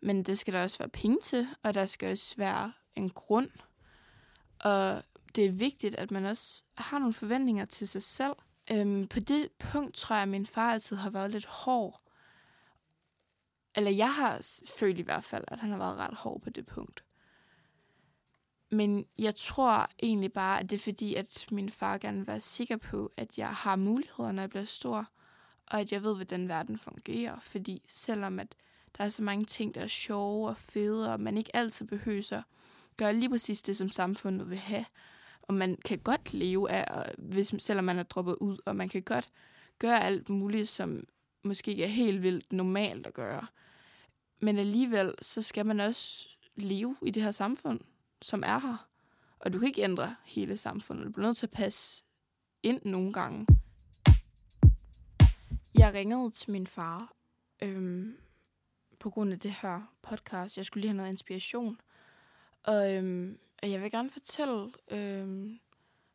men 0.00 0.22
det 0.22 0.38
skal 0.38 0.54
der 0.54 0.62
også 0.62 0.78
være 0.78 0.88
penge 0.88 1.18
til, 1.22 1.48
og 1.62 1.74
der 1.74 1.86
skal 1.86 2.10
også 2.10 2.34
være 2.36 2.72
en 2.96 3.10
grund. 3.10 3.50
Og 4.60 5.02
det 5.34 5.44
er 5.44 5.50
vigtigt, 5.50 5.94
at 5.94 6.10
man 6.10 6.24
også 6.24 6.62
har 6.74 6.98
nogle 6.98 7.12
forventninger 7.12 7.64
til 7.64 7.88
sig 7.88 8.02
selv. 8.02 8.34
Øhm, 8.72 9.08
på 9.08 9.20
det 9.20 9.48
punkt 9.58 9.96
tror 9.96 10.16
jeg, 10.16 10.22
at 10.22 10.28
min 10.28 10.46
far 10.46 10.72
altid 10.72 10.96
har 10.96 11.10
været 11.10 11.30
lidt 11.30 11.46
hård. 11.46 12.00
Eller 13.74 13.90
jeg 13.90 14.14
har 14.14 14.60
følt 14.78 14.98
i 14.98 15.02
hvert 15.02 15.24
fald, 15.24 15.44
at 15.48 15.58
han 15.58 15.70
har 15.70 15.78
været 15.78 15.96
ret 15.96 16.14
hård 16.14 16.40
på 16.40 16.50
det 16.50 16.66
punkt. 16.66 17.04
Men 18.70 19.06
jeg 19.18 19.36
tror 19.36 19.90
egentlig 20.02 20.32
bare, 20.32 20.60
at 20.60 20.70
det 20.70 20.76
er 20.76 20.80
fordi, 20.80 21.14
at 21.14 21.46
min 21.50 21.70
far 21.70 21.98
gerne 21.98 22.18
vil 22.18 22.26
være 22.26 22.40
sikker 22.40 22.76
på, 22.76 23.12
at 23.16 23.38
jeg 23.38 23.48
har 23.48 23.76
muligheder, 23.76 24.32
når 24.32 24.42
jeg 24.42 24.50
bliver 24.50 24.64
stor, 24.64 25.08
og 25.66 25.80
at 25.80 25.92
jeg 25.92 26.02
ved, 26.02 26.14
hvordan 26.14 26.48
verden 26.48 26.78
fungerer. 26.78 27.40
Fordi 27.40 27.82
selvom 27.88 28.38
at 28.38 28.54
der 28.98 29.04
er 29.04 29.08
så 29.08 29.22
mange 29.22 29.44
ting, 29.44 29.74
der 29.74 29.80
er 29.80 29.86
sjove 29.86 30.48
og 30.48 30.56
fede, 30.56 31.12
og 31.12 31.20
man 31.20 31.38
ikke 31.38 31.56
altid 31.56 31.86
behøver 31.86 32.32
at 32.32 32.42
gøre 32.96 33.14
lige 33.14 33.30
præcis 33.30 33.62
det, 33.62 33.76
som 33.76 33.90
samfundet 33.90 34.50
vil 34.50 34.58
have, 34.58 34.84
og 35.42 35.54
man 35.54 35.76
kan 35.84 35.98
godt 35.98 36.34
leve 36.34 36.70
af, 36.70 37.12
hvis, 37.18 37.54
selvom 37.58 37.84
man 37.84 37.98
er 37.98 38.02
droppet 38.02 38.36
ud, 38.40 38.58
og 38.66 38.76
man 38.76 38.88
kan 38.88 39.02
godt 39.02 39.28
gøre 39.78 40.04
alt 40.04 40.28
muligt, 40.28 40.68
som 40.68 41.04
måske 41.44 41.70
ikke 41.70 41.84
er 41.84 41.88
helt 41.88 42.22
vildt 42.22 42.52
normalt 42.52 43.06
at 43.06 43.14
gøre. 43.14 43.46
Men 44.40 44.58
alligevel, 44.58 45.14
så 45.22 45.42
skal 45.42 45.66
man 45.66 45.80
også 45.80 46.28
leve 46.56 46.96
i 47.02 47.10
det 47.10 47.22
her 47.22 47.30
samfund 47.30 47.80
som 48.22 48.42
er 48.46 48.58
her. 48.58 48.88
Og 49.38 49.52
du 49.52 49.58
kan 49.58 49.68
ikke 49.68 49.82
ændre 49.82 50.16
hele 50.24 50.56
samfundet. 50.56 51.06
Du 51.06 51.12
bliver 51.12 51.26
nødt 51.26 51.36
til 51.36 51.46
at 51.46 51.50
passe 51.50 52.04
ind 52.62 52.80
nogle 52.84 53.12
gange. 53.12 53.46
Jeg 55.78 55.94
ringede 55.94 56.30
til 56.30 56.50
min 56.50 56.66
far 56.66 57.12
øhm, 57.62 58.16
på 58.98 59.10
grund 59.10 59.32
af 59.32 59.40
det 59.40 59.50
her 59.62 59.94
podcast. 60.02 60.56
Jeg 60.56 60.66
skulle 60.66 60.80
lige 60.80 60.88
have 60.88 60.96
noget 60.96 61.10
inspiration. 61.10 61.80
Og, 62.62 62.94
øhm, 62.94 63.38
jeg 63.62 63.82
vil 63.82 63.90
gerne 63.90 64.10
fortælle, 64.10 64.70
øhm, 64.90 65.60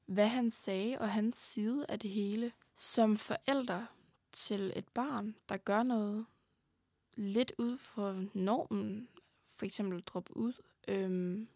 hvad 0.05 0.27
han 0.27 0.51
sagde 0.51 0.97
og 0.99 1.09
hans 1.09 1.37
side 1.37 1.85
af 1.89 1.99
det 1.99 2.09
hele. 2.09 2.51
Som 2.75 3.17
forælder 3.17 3.85
til 4.33 4.73
et 4.75 4.87
barn, 4.87 5.35
der 5.49 5.57
gør 5.57 5.83
noget 5.83 6.25
lidt 7.15 7.51
ud 7.57 7.77
for 7.77 8.25
normen, 8.33 9.07
for 9.47 9.65
eksempel 9.65 10.01
drop 10.01 10.29
ud, 10.29 10.53
øhm, 10.87 11.47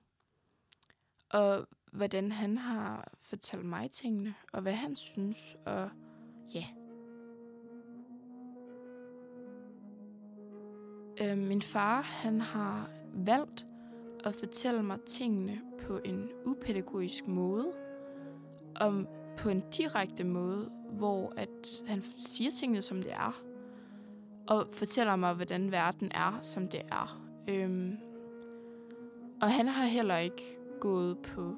og 1.29 1.67
hvordan 1.91 2.31
han 2.31 2.57
har 2.57 3.07
fortalt 3.22 3.65
mig 3.65 3.91
tingene, 3.91 4.36
og 4.53 4.62
hvad 4.62 4.74
han 4.74 4.96
synes, 4.96 5.55
og 5.65 5.89
ja. 6.55 6.65
Øh, 11.22 11.38
min 11.38 11.62
far, 11.62 12.01
han 12.01 12.41
har 12.41 12.89
valgt 13.13 13.65
at 14.25 14.36
fortælle 14.36 14.84
mig 14.84 15.01
tingene 15.01 15.62
på 15.88 16.00
en 16.05 16.29
upædagogisk 16.46 17.27
måde, 17.27 17.74
om 18.81 19.07
på 19.38 19.50
en 19.50 19.63
direkte 19.77 20.24
måde, 20.24 20.69
hvor 20.91 21.34
at 21.38 21.84
han 21.88 22.01
siger 22.01 22.51
tingene, 22.51 22.81
som 22.81 23.03
det 23.03 23.13
er, 23.13 23.41
og 24.50 24.67
fortæller 24.72 25.15
mig, 25.15 25.34
hvordan 25.34 25.72
verden 25.72 26.12
er, 26.12 26.39
som 26.41 26.67
det 26.67 26.81
er. 26.91 27.22
Øhm, 27.50 27.98
og 29.41 29.51
han 29.51 29.67
har 29.67 29.86
heller 29.86 30.17
ikke 30.17 30.56
gået 30.79 31.17
på 31.17 31.55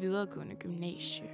videregående 0.00 0.54
gymnasie. 0.54 1.30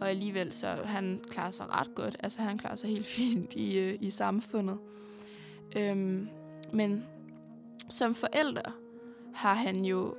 Og 0.00 0.10
alligevel 0.10 0.52
så 0.52 0.66
han 0.66 1.24
klarer 1.30 1.50
sig 1.50 1.70
ret 1.70 1.94
godt. 1.94 2.16
Altså 2.20 2.42
han 2.42 2.58
klarer 2.58 2.76
sig 2.76 2.90
helt 2.90 3.06
fint 3.16 3.54
i, 3.54 3.78
øh, 3.78 3.98
i 4.00 4.10
samfundet. 4.10 4.78
Øhm, 5.76 6.28
men 6.72 7.04
som 7.88 8.14
forælder 8.14 8.72
har 9.34 9.54
han 9.54 9.84
jo 9.84 10.14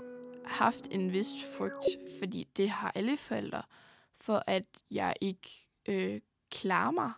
haft 0.45 0.87
en 0.91 1.13
vis 1.13 1.27
frygt, 1.57 1.85
fordi 2.19 2.47
det 2.57 2.69
har 2.69 2.91
alle 2.95 3.17
forældre, 3.17 3.61
for 4.15 4.43
at 4.47 4.65
jeg 4.91 5.13
ikke 5.21 5.67
øh, 5.89 6.21
klarer 6.51 6.91
mig. 6.91 7.11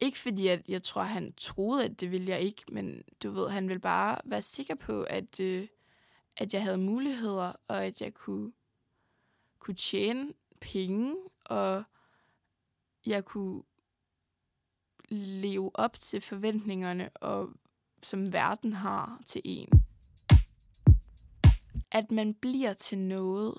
Ikke 0.00 0.18
fordi, 0.18 0.48
at 0.48 0.68
jeg 0.68 0.82
tror, 0.82 1.02
han 1.02 1.32
troede, 1.36 1.84
at 1.84 2.00
det 2.00 2.10
ville 2.10 2.28
jeg 2.28 2.40
ikke, 2.40 2.62
men 2.68 3.02
du 3.22 3.30
ved, 3.30 3.48
han 3.48 3.68
vil 3.68 3.78
bare 3.78 4.18
være 4.24 4.42
sikker 4.42 4.74
på, 4.74 5.02
at, 5.02 5.40
øh, 5.40 5.66
at 6.36 6.54
jeg 6.54 6.62
havde 6.62 6.78
muligheder, 6.78 7.52
og 7.68 7.84
at 7.84 8.00
jeg 8.00 8.14
kunne, 8.14 8.52
kunne 9.58 9.74
tjene 9.74 10.32
penge, 10.60 11.16
og 11.44 11.84
jeg 13.06 13.24
kunne 13.24 13.62
leve 15.08 15.70
op 15.74 15.98
til 16.00 16.20
forventningerne, 16.20 17.10
og 17.16 17.52
som 18.02 18.32
verden 18.32 18.72
har 18.72 19.22
til 19.26 19.42
en. 19.44 19.68
At 21.90 22.10
man 22.10 22.34
bliver 22.34 22.72
til 22.72 22.98
noget, 22.98 23.54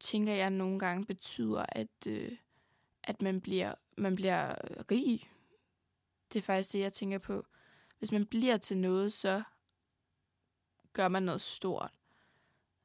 tænker 0.00 0.32
jeg 0.32 0.50
nogle 0.50 0.78
gange 0.78 1.06
betyder, 1.06 1.64
at, 1.68 2.06
øh, 2.06 2.32
at 3.02 3.22
man, 3.22 3.40
bliver, 3.40 3.74
man 3.96 4.14
bliver 4.14 4.54
rig. 4.90 5.30
Det 6.32 6.38
er 6.38 6.42
faktisk 6.42 6.72
det, 6.72 6.78
jeg 6.78 6.92
tænker 6.92 7.18
på. 7.18 7.44
Hvis 7.98 8.12
man 8.12 8.26
bliver 8.26 8.56
til 8.56 8.78
noget, 8.78 9.12
så 9.12 9.42
gør 10.92 11.08
man 11.08 11.22
noget 11.22 11.40
stort. 11.40 11.90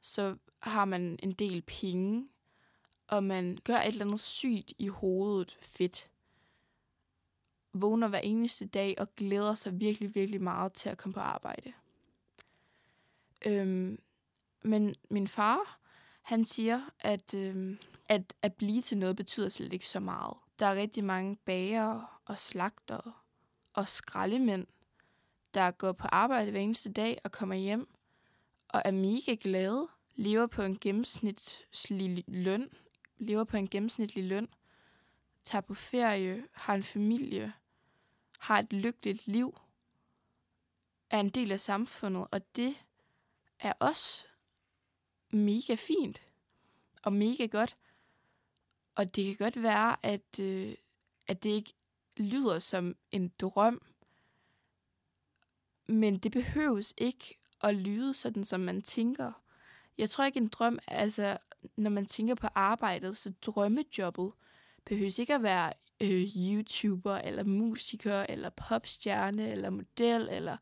Så 0.01 0.37
har 0.59 0.85
man 0.85 1.19
en 1.23 1.33
del 1.33 1.61
penge, 1.61 2.27
og 3.07 3.23
man 3.23 3.57
gør 3.63 3.77
et 3.77 3.87
eller 3.87 4.05
andet 4.05 4.19
sygt 4.19 4.73
i 4.77 4.87
hovedet 4.87 5.57
fedt. 5.61 6.09
Vågner 7.73 8.07
hver 8.07 8.19
eneste 8.19 8.65
dag 8.65 8.95
og 8.97 9.15
glæder 9.15 9.55
sig 9.55 9.79
virkelig, 9.79 10.15
virkelig 10.15 10.41
meget 10.41 10.73
til 10.73 10.89
at 10.89 10.97
komme 10.97 11.13
på 11.13 11.19
arbejde. 11.19 11.73
Øhm, 13.45 13.99
men 14.61 14.95
min 15.09 15.27
far, 15.27 15.79
han 16.21 16.45
siger, 16.45 16.81
at, 16.99 17.33
øhm, 17.33 17.77
at 18.09 18.33
at 18.41 18.53
blive 18.53 18.81
til 18.81 18.97
noget 18.97 19.15
betyder 19.15 19.49
slet 19.49 19.73
ikke 19.73 19.87
så 19.87 19.99
meget. 19.99 20.37
Der 20.59 20.65
er 20.65 20.75
rigtig 20.75 21.03
mange 21.03 21.35
bager 21.35 22.21
og 22.25 22.39
slagter 22.39 23.23
og 23.73 23.87
skraldemænd, 23.87 24.67
der 25.53 25.71
går 25.71 25.91
på 25.91 26.07
arbejde 26.07 26.51
hver 26.51 26.59
eneste 26.59 26.91
dag 26.91 27.21
og 27.23 27.31
kommer 27.31 27.55
hjem 27.55 27.94
og 28.75 28.81
er 28.85 28.91
mega 28.91 29.35
glade, 29.41 29.87
lever 30.15 30.47
på 30.47 30.61
en 30.61 30.79
gennemsnitlig 30.79 32.23
løn, 32.27 32.69
lever 33.17 33.43
på 33.43 33.57
en 33.57 33.67
gennemsnitlig 33.67 34.23
løn, 34.23 34.49
tager 35.43 35.61
på 35.61 35.73
ferie, 35.73 36.47
har 36.51 36.75
en 36.75 36.83
familie, 36.83 37.53
har 38.39 38.59
et 38.59 38.73
lykkeligt 38.73 39.27
liv, 39.27 39.57
er 41.09 41.19
en 41.19 41.29
del 41.29 41.51
af 41.51 41.59
samfundet, 41.59 42.27
og 42.31 42.55
det 42.55 42.75
er 43.59 43.73
også 43.79 44.27
mega 45.29 45.75
fint 45.75 46.21
og 47.03 47.13
mega 47.13 47.45
godt. 47.45 47.77
Og 48.95 49.15
det 49.15 49.25
kan 49.25 49.35
godt 49.35 49.63
være, 49.63 50.05
at, 50.05 50.39
øh, 50.39 50.75
at 51.27 51.43
det 51.43 51.49
ikke 51.49 51.73
lyder 52.17 52.59
som 52.59 52.95
en 53.11 53.31
drøm, 53.39 53.81
men 55.87 56.17
det 56.17 56.31
behøves 56.31 56.93
ikke 56.97 57.44
at 57.63 57.75
lyde 57.75 58.13
sådan, 58.13 58.43
som 58.43 58.59
man 58.59 58.81
tænker. 58.81 59.31
Jeg 59.97 60.09
tror 60.09 60.25
ikke, 60.25 60.37
en 60.37 60.47
drøm, 60.47 60.79
altså 60.87 61.37
når 61.75 61.89
man 61.89 62.05
tænker 62.05 62.35
på 62.35 62.47
arbejdet, 62.55 63.17
så 63.17 63.33
drømmejobbet 63.41 64.31
behøves 64.85 65.19
ikke 65.19 65.35
at 65.35 65.43
være 65.43 65.73
øh, 66.01 66.27
YouTuber, 66.37 67.15
eller 67.15 67.43
musiker, 67.43 68.25
eller 68.29 68.49
popstjerne, 68.49 69.51
eller 69.51 69.69
model, 69.69 70.29
eller 70.31 70.57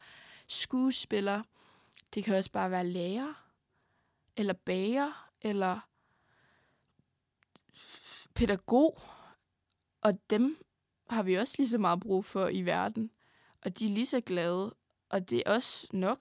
skuespiller. 0.48 1.44
Det 2.14 2.24
kan 2.24 2.36
også 2.36 2.52
bare 2.52 2.72
være 2.72 2.88
lærer, 2.88 3.34
eller 4.38 4.54
bager, 4.54 5.30
eller 5.42 5.80
pædagog. 8.34 9.02
Og 10.02 10.20
dem 10.30 10.58
har 11.10 11.24
vi 11.24 11.36
også 11.36 11.56
lige 11.58 11.70
så 11.70 11.78
meget 11.78 12.00
brug 12.00 12.26
for 12.26 12.48
i 12.48 12.62
verden. 12.62 13.12
Og 13.62 13.80
de 13.80 13.86
er 13.86 13.90
lige 13.90 14.06
så 14.06 14.22
glade. 14.22 14.76
Og 15.10 15.30
det 15.30 15.44
er 15.46 15.54
også 15.54 15.88
nok. 15.94 16.20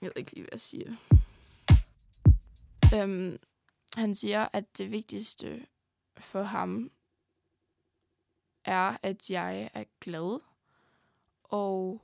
Jeg 0.00 0.06
ved 0.06 0.12
ikke 0.16 0.32
lige, 0.32 0.42
hvad 0.42 0.52
jeg 0.52 0.60
siger. 0.60 0.96
Øhm, 2.94 3.38
han 3.96 4.14
siger, 4.14 4.48
at 4.52 4.78
det 4.78 4.90
vigtigste 4.90 5.66
for 6.18 6.42
ham 6.42 6.90
er, 8.64 8.96
at 9.02 9.30
jeg 9.30 9.70
er 9.74 9.84
glad. 10.00 10.40
Og 11.44 12.02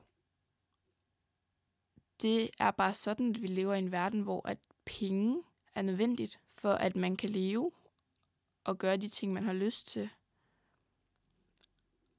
det 2.23 2.51
er 2.59 2.71
bare 2.71 2.95
sådan, 2.95 3.31
at 3.31 3.43
vi 3.43 3.47
lever 3.47 3.75
i 3.75 3.79
en 3.79 3.93
verden, 3.93 4.21
hvor 4.21 4.49
at 4.49 4.59
penge 4.85 5.43
er 5.75 5.83
nødvendigt 5.83 6.41
for, 6.49 6.73
at 6.73 6.97
man 6.97 7.17
kan 7.17 7.31
leve 7.31 7.73
og 8.65 8.79
gøre 8.79 8.97
de 8.97 9.09
ting, 9.09 9.33
man 9.33 9.45
har 9.45 9.53
lyst 9.53 9.87
til. 9.87 10.11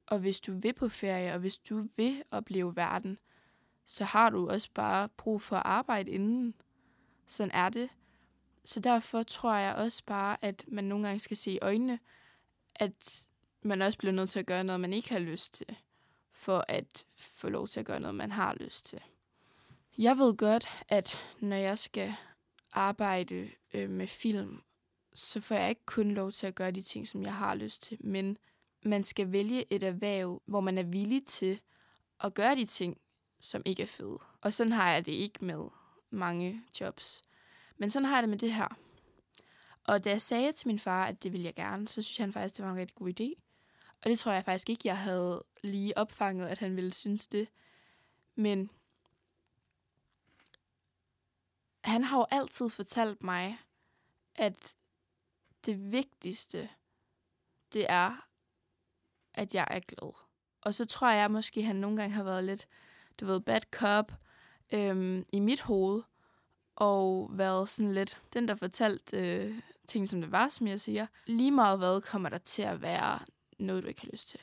Og 0.07 0.19
hvis 0.19 0.39
du 0.39 0.59
vil 0.59 0.73
på 0.73 0.89
ferie, 0.89 1.33
og 1.33 1.39
hvis 1.39 1.57
du 1.57 1.87
vil 1.95 2.23
opleve 2.31 2.75
verden, 2.75 3.17
så 3.87 4.03
har 4.03 4.29
du 4.29 4.49
også 4.49 4.69
bare 4.73 5.09
brug 5.09 5.41
for 5.41 5.55
at 5.55 5.61
arbejde 5.65 6.11
inden. 6.11 6.53
Sådan 7.25 7.51
er 7.51 7.69
det. 7.69 7.89
Så 8.65 8.79
derfor 8.79 9.23
tror 9.23 9.55
jeg 9.55 9.75
også 9.75 10.03
bare, 10.05 10.37
at 10.41 10.65
man 10.67 10.83
nogle 10.83 11.07
gange 11.07 11.19
skal 11.19 11.37
se 11.37 11.51
i 11.51 11.59
øjnene, 11.61 11.99
at 12.75 13.27
man 13.61 13.81
også 13.81 13.97
bliver 13.97 14.11
nødt 14.11 14.29
til 14.29 14.39
at 14.39 14.45
gøre 14.45 14.63
noget, 14.63 14.81
man 14.81 14.93
ikke 14.93 15.09
har 15.09 15.19
lyst 15.19 15.53
til, 15.53 15.75
for 16.33 16.65
at 16.67 17.05
få 17.15 17.49
lov 17.49 17.67
til 17.67 17.79
at 17.79 17.85
gøre 17.85 17.99
noget, 17.99 18.15
man 18.15 18.31
har 18.31 18.55
lyst 18.59 18.85
til. 18.85 19.01
Jeg 19.97 20.17
ved 20.17 20.37
godt, 20.37 20.69
at 20.89 21.17
når 21.39 21.55
jeg 21.55 21.77
skal 21.77 22.15
arbejde 22.71 23.49
øh, 23.73 23.89
med 23.89 24.07
film, 24.07 24.61
så 25.13 25.41
får 25.41 25.55
jeg 25.55 25.69
ikke 25.69 25.85
kun 25.85 26.11
lov 26.11 26.31
til 26.31 26.47
at 26.47 26.55
gøre 26.55 26.71
de 26.71 26.81
ting, 26.81 27.07
som 27.07 27.23
jeg 27.23 27.35
har 27.35 27.55
lyst 27.55 27.81
til, 27.81 27.97
men 28.05 28.37
man 28.83 29.03
skal 29.03 29.31
vælge 29.31 29.73
et 29.73 29.83
erhverv, 29.83 30.41
hvor 30.45 30.59
man 30.59 30.77
er 30.77 30.83
villig 30.83 31.25
til 31.25 31.59
at 32.23 32.33
gøre 32.33 32.55
de 32.55 32.65
ting, 32.65 32.97
som 33.39 33.61
ikke 33.65 33.83
er 33.83 33.87
fede. 33.87 34.19
Og 34.41 34.53
sådan 34.53 34.73
har 34.73 34.91
jeg 34.91 35.05
det 35.05 35.11
ikke 35.11 35.45
med 35.45 35.69
mange 36.09 36.63
jobs. 36.81 37.23
Men 37.77 37.89
sådan 37.89 38.05
har 38.05 38.15
jeg 38.15 38.23
det 38.23 38.29
med 38.29 38.37
det 38.37 38.53
her. 38.53 38.67
Og 39.83 40.03
da 40.03 40.09
jeg 40.09 40.21
sagde 40.21 40.51
til 40.51 40.67
min 40.67 40.79
far, 40.79 41.05
at 41.05 41.23
det 41.23 41.31
ville 41.31 41.45
jeg 41.45 41.55
gerne, 41.55 41.87
så 41.87 42.01
synes 42.01 42.17
han 42.17 42.33
faktisk, 42.33 42.57
det 42.57 42.65
var 42.65 42.71
en 42.71 42.77
rigtig 42.77 42.95
god 42.95 43.19
idé. 43.19 43.41
Og 44.03 44.09
det 44.09 44.19
tror 44.19 44.31
jeg 44.31 44.45
faktisk 44.45 44.69
ikke, 44.69 44.87
jeg 44.87 44.97
havde 44.97 45.43
lige 45.63 45.97
opfanget, 45.97 46.47
at 46.47 46.57
han 46.57 46.75
ville 46.75 46.93
synes 46.93 47.27
det. 47.27 47.47
Men 48.35 48.69
han 51.83 52.03
har 52.03 52.17
jo 52.17 52.25
altid 52.31 52.69
fortalt 52.69 53.23
mig, 53.23 53.59
at 54.35 54.75
det 55.65 55.91
vigtigste, 55.91 56.69
det 57.73 57.85
er, 57.89 58.27
at 59.33 59.53
jeg 59.55 59.67
er 59.69 59.79
glad. 59.79 60.13
Og 60.61 60.75
så 60.75 60.85
tror 60.85 61.09
jeg 61.09 61.31
måske, 61.31 61.59
at 61.59 61.65
han 61.65 61.75
nogle 61.75 61.97
gange 61.97 62.15
har 62.15 62.23
været 62.23 62.43
lidt, 62.43 62.67
du 63.19 63.25
ved, 63.25 63.39
bad 63.39 63.61
cop 63.71 64.11
øhm, 64.73 65.25
i 65.33 65.39
mit 65.39 65.61
hoved, 65.61 66.01
og 66.75 67.29
været 67.33 67.69
sådan 67.69 67.93
lidt 67.93 68.21
den, 68.33 68.47
der 68.47 68.55
fortalt 68.55 69.13
øh, 69.13 69.59
ting, 69.87 70.09
som 70.09 70.21
det 70.21 70.31
var, 70.31 70.49
som 70.49 70.67
jeg 70.67 70.79
siger. 70.81 71.07
Lige 71.25 71.51
meget 71.51 71.77
hvad 71.77 72.01
kommer 72.01 72.29
der 72.29 72.37
til 72.37 72.61
at 72.61 72.81
være 72.81 73.19
noget, 73.59 73.83
du 73.83 73.87
ikke 73.87 74.01
har 74.01 74.09
lyst 74.11 74.29
til. 74.29 74.39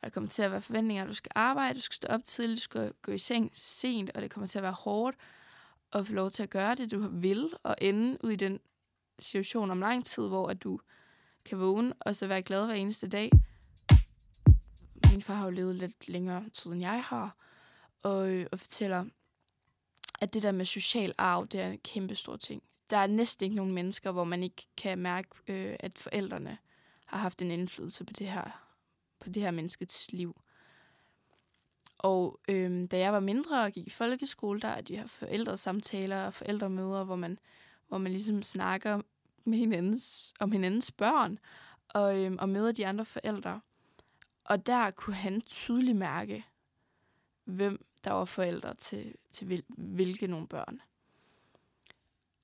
Og 0.00 0.02
der 0.02 0.10
kommer 0.10 0.30
til 0.30 0.42
at 0.42 0.50
være 0.50 0.62
forventninger, 0.62 1.02
at 1.02 1.08
du 1.08 1.14
skal 1.14 1.32
arbejde, 1.34 1.74
du 1.74 1.80
skal 1.80 1.94
stå 1.96 2.08
op 2.08 2.24
tidligt, 2.24 2.56
du 2.56 2.62
skal 2.62 2.92
gå 3.02 3.12
i 3.12 3.18
seng 3.18 3.50
sent, 3.54 4.10
og 4.14 4.22
det 4.22 4.30
kommer 4.30 4.46
til 4.46 4.58
at 4.58 4.62
være 4.62 4.72
hårdt 4.72 5.16
at 5.92 6.06
få 6.06 6.12
lov 6.12 6.30
til 6.30 6.42
at 6.42 6.50
gøre 6.50 6.74
det, 6.74 6.90
du 6.90 7.08
vil, 7.12 7.50
og 7.62 7.76
ende 7.80 8.18
ud 8.24 8.30
i 8.30 8.36
den 8.36 8.60
situation 9.18 9.70
om 9.70 9.80
lang 9.80 10.04
tid, 10.04 10.28
hvor 10.28 10.48
at 10.48 10.62
du 10.62 10.80
kan 11.44 11.60
vågne 11.60 11.92
og 12.00 12.16
så 12.16 12.26
være 12.26 12.42
glad 12.42 12.66
hver 12.66 12.74
eneste 12.74 13.08
dag. 13.08 13.30
Min 15.10 15.22
far 15.22 15.34
har 15.34 15.44
jo 15.44 15.50
levet 15.50 15.76
lidt 15.76 16.08
længere 16.08 16.48
tid, 16.48 16.70
end 16.70 16.80
jeg 16.80 17.04
har, 17.04 17.36
og, 18.02 18.28
øh, 18.28 18.46
og 18.52 18.60
fortæller, 18.60 19.04
at 20.20 20.34
det 20.34 20.42
der 20.42 20.52
med 20.52 20.64
social 20.64 21.14
arv, 21.18 21.46
det 21.46 21.60
er 21.60 21.68
en 21.68 21.78
kæmpe 21.78 22.14
stor 22.14 22.36
ting. 22.36 22.62
Der 22.90 22.96
er 22.96 23.06
næsten 23.06 23.44
ikke 23.44 23.56
nogen 23.56 23.72
mennesker, 23.72 24.10
hvor 24.12 24.24
man 24.24 24.42
ikke 24.42 24.66
kan 24.76 24.98
mærke, 24.98 25.28
øh, 25.48 25.76
at 25.80 25.98
forældrene 25.98 26.58
har 27.06 27.18
haft 27.18 27.42
en 27.42 27.50
indflydelse 27.50 28.04
på 28.04 28.12
det 28.12 28.28
her, 28.28 28.70
på 29.20 29.30
det 29.30 29.42
her 29.42 29.50
menneskets 29.50 30.12
liv. 30.12 30.40
Og 31.98 32.40
øh, 32.48 32.84
da 32.90 32.98
jeg 32.98 33.12
var 33.12 33.20
mindre 33.20 33.64
og 33.64 33.72
gik 33.72 33.86
i 33.86 33.90
folkeskole, 33.90 34.60
der 34.60 34.68
er 34.68 34.80
de 34.80 34.96
her 34.96 35.06
forældresamtaler 35.06 36.26
og 36.26 36.34
forældremøder, 36.34 37.04
hvor 37.04 37.16
man, 37.16 37.38
hvor 37.88 37.98
man 37.98 38.12
ligesom 38.12 38.42
snakker 38.42 39.00
med 39.44 39.58
hinandens, 39.58 40.32
om 40.40 40.52
hinandens 40.52 40.90
børn 40.90 41.38
og, 41.88 42.18
øh, 42.18 42.36
og 42.38 42.48
møder 42.48 42.72
de 42.72 42.86
andre 42.86 43.04
forældre. 43.04 43.60
Og 44.44 44.66
der 44.66 44.90
kunne 44.90 45.16
han 45.16 45.40
tydeligt 45.40 45.96
mærke, 45.96 46.44
hvem 47.44 47.87
der 48.04 48.12
var 48.12 48.24
forældre 48.24 48.74
til, 48.74 49.14
til 49.30 49.46
hvil, 49.46 49.64
hvilke 49.68 50.26
nogle 50.26 50.48
børn. 50.48 50.80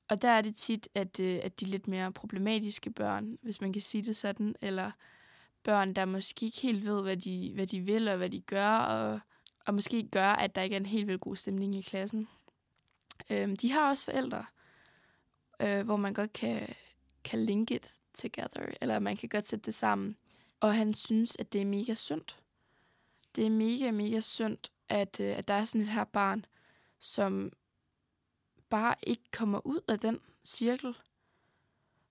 Og 0.08 0.22
der 0.22 0.30
er 0.30 0.40
det 0.40 0.56
tit, 0.56 0.88
at, 0.94 1.20
øh, 1.20 1.40
at 1.42 1.60
de 1.60 1.64
lidt 1.64 1.88
mere 1.88 2.12
problematiske 2.12 2.90
børn, 2.90 3.38
hvis 3.42 3.60
man 3.60 3.72
kan 3.72 3.82
sige 3.82 4.04
det 4.04 4.16
sådan, 4.16 4.54
eller 4.60 4.90
børn, 5.62 5.94
der 5.94 6.04
måske 6.04 6.46
ikke 6.46 6.60
helt 6.60 6.84
ved, 6.84 7.02
hvad 7.02 7.16
de, 7.16 7.52
hvad 7.54 7.66
de 7.66 7.80
vil 7.80 8.08
og 8.08 8.16
hvad 8.16 8.30
de 8.30 8.40
gør, 8.40 8.68
og, 8.68 9.20
og 9.66 9.74
måske 9.74 10.08
gør, 10.12 10.28
at 10.28 10.54
der 10.54 10.62
ikke 10.62 10.76
er 10.76 10.80
en 10.80 10.86
helt 10.86 11.06
vildt 11.06 11.20
god 11.20 11.36
stemning 11.36 11.74
i 11.74 11.80
klassen. 11.80 12.28
Øhm, 13.30 13.56
de 13.56 13.72
har 13.72 13.90
også 13.90 14.04
forældre, 14.04 14.44
øh, 15.62 15.84
hvor 15.84 15.96
man 15.96 16.14
godt 16.14 16.32
kan, 16.32 16.74
kan 17.24 17.44
link 17.44 17.70
it 17.70 17.90
together, 18.14 18.74
eller 18.80 18.98
man 18.98 19.16
kan 19.16 19.28
godt 19.28 19.48
sætte 19.48 19.66
det 19.66 19.74
sammen. 19.74 20.16
Og 20.60 20.74
han 20.74 20.94
synes, 20.94 21.36
at 21.38 21.52
det 21.52 21.60
er 21.60 21.66
mega 21.66 21.94
sundt. 21.94 22.40
Det 23.36 23.46
er 23.46 23.50
mega, 23.50 23.90
mega 23.90 24.20
sundt, 24.20 24.72
at, 24.88 25.20
øh, 25.20 25.38
at 25.38 25.48
der 25.48 25.54
er 25.54 25.64
sådan 25.64 25.80
et 25.80 25.92
her 25.92 26.04
barn, 26.04 26.44
som 27.00 27.52
bare 28.70 28.94
ikke 29.02 29.22
kommer 29.32 29.66
ud 29.66 29.80
af 29.88 30.00
den 30.00 30.20
cirkel. 30.44 30.94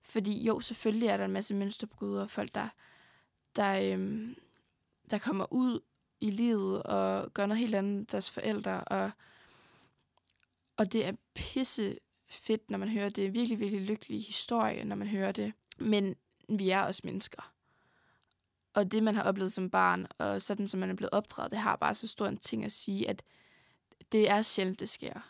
Fordi 0.02 0.44
jo, 0.46 0.60
selvfølgelig 0.60 1.08
er 1.08 1.16
der 1.16 1.24
en 1.24 1.32
masse 1.32 1.54
mønsterbrydere, 1.54 2.28
folk, 2.28 2.54
der, 2.54 2.68
der, 3.56 3.92
øhm, 3.92 4.36
der 5.10 5.18
kommer 5.18 5.52
ud 5.52 5.80
i 6.20 6.30
livet 6.30 6.82
og 6.82 7.32
gør 7.32 7.46
noget 7.46 7.60
helt 7.60 7.74
andet 7.74 8.12
deres 8.12 8.30
forældre. 8.30 8.84
Og, 8.84 9.10
og 10.76 10.92
det 10.92 11.06
er 11.06 11.12
pisse 11.34 11.98
fedt, 12.26 12.70
når 12.70 12.78
man 12.78 12.88
hører 12.88 13.08
det. 13.08 13.34
Virkelig, 13.34 13.58
virkelig 13.58 13.82
lykkelig 13.82 14.24
historie, 14.24 14.84
når 14.84 14.96
man 14.96 15.08
hører 15.08 15.32
det. 15.32 15.52
Men 15.78 16.14
vi 16.48 16.70
er 16.70 16.82
også 16.82 17.00
mennesker. 17.04 17.53
Og 18.74 18.92
det, 18.92 19.02
man 19.02 19.14
har 19.14 19.22
oplevet 19.22 19.52
som 19.52 19.70
barn, 19.70 20.06
og 20.18 20.42
sådan 20.42 20.68
som 20.68 20.80
man 20.80 20.90
er 20.90 20.94
blevet 20.94 21.10
opdraget, 21.12 21.50
det 21.50 21.58
har 21.58 21.76
bare 21.76 21.94
så 21.94 22.08
stor 22.08 22.26
en 22.26 22.36
ting 22.36 22.64
at 22.64 22.72
sige, 22.72 23.08
at 23.08 23.22
det 24.12 24.30
er 24.30 24.42
sjældent, 24.42 24.80
det 24.80 24.88
sker. 24.88 25.20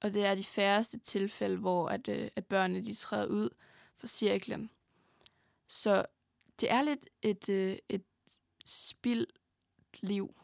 Og 0.00 0.14
det 0.14 0.24
er 0.24 0.34
de 0.34 0.44
færreste 0.44 0.98
tilfælde, 0.98 1.56
hvor 1.56 1.88
at, 1.88 2.08
øh, 2.08 2.28
at 2.36 2.46
børnene 2.46 2.84
de 2.84 2.94
træder 2.94 3.26
ud 3.26 3.50
fra 3.96 4.06
cirklen. 4.06 4.70
Så 5.68 6.04
det 6.60 6.70
er 6.70 6.82
lidt 6.82 7.06
et, 7.22 7.48
øh, 7.48 7.76
et 7.88 8.04
spild 8.66 9.26
liv. 10.00 10.34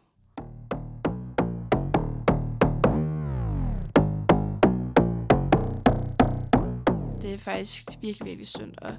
Det 7.23 7.35
er 7.35 7.39
faktisk 7.39 7.89
virkelig, 8.01 8.27
virkelig 8.27 8.49
synd. 8.49 8.75
Og 8.79 8.97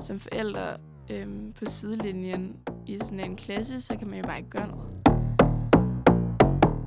som 0.00 0.20
forældre 0.20 0.91
øhm, 1.10 1.52
på 1.52 1.64
sidelinjen 1.64 2.56
i 2.86 2.98
sådan 2.98 3.20
en 3.20 3.36
klasse, 3.36 3.80
så 3.80 3.96
kan 3.96 4.06
man 4.06 4.18
jo 4.18 4.24
bare 4.26 4.38
ikke 4.38 4.50
gøre 4.50 4.68
noget. 4.68 5.02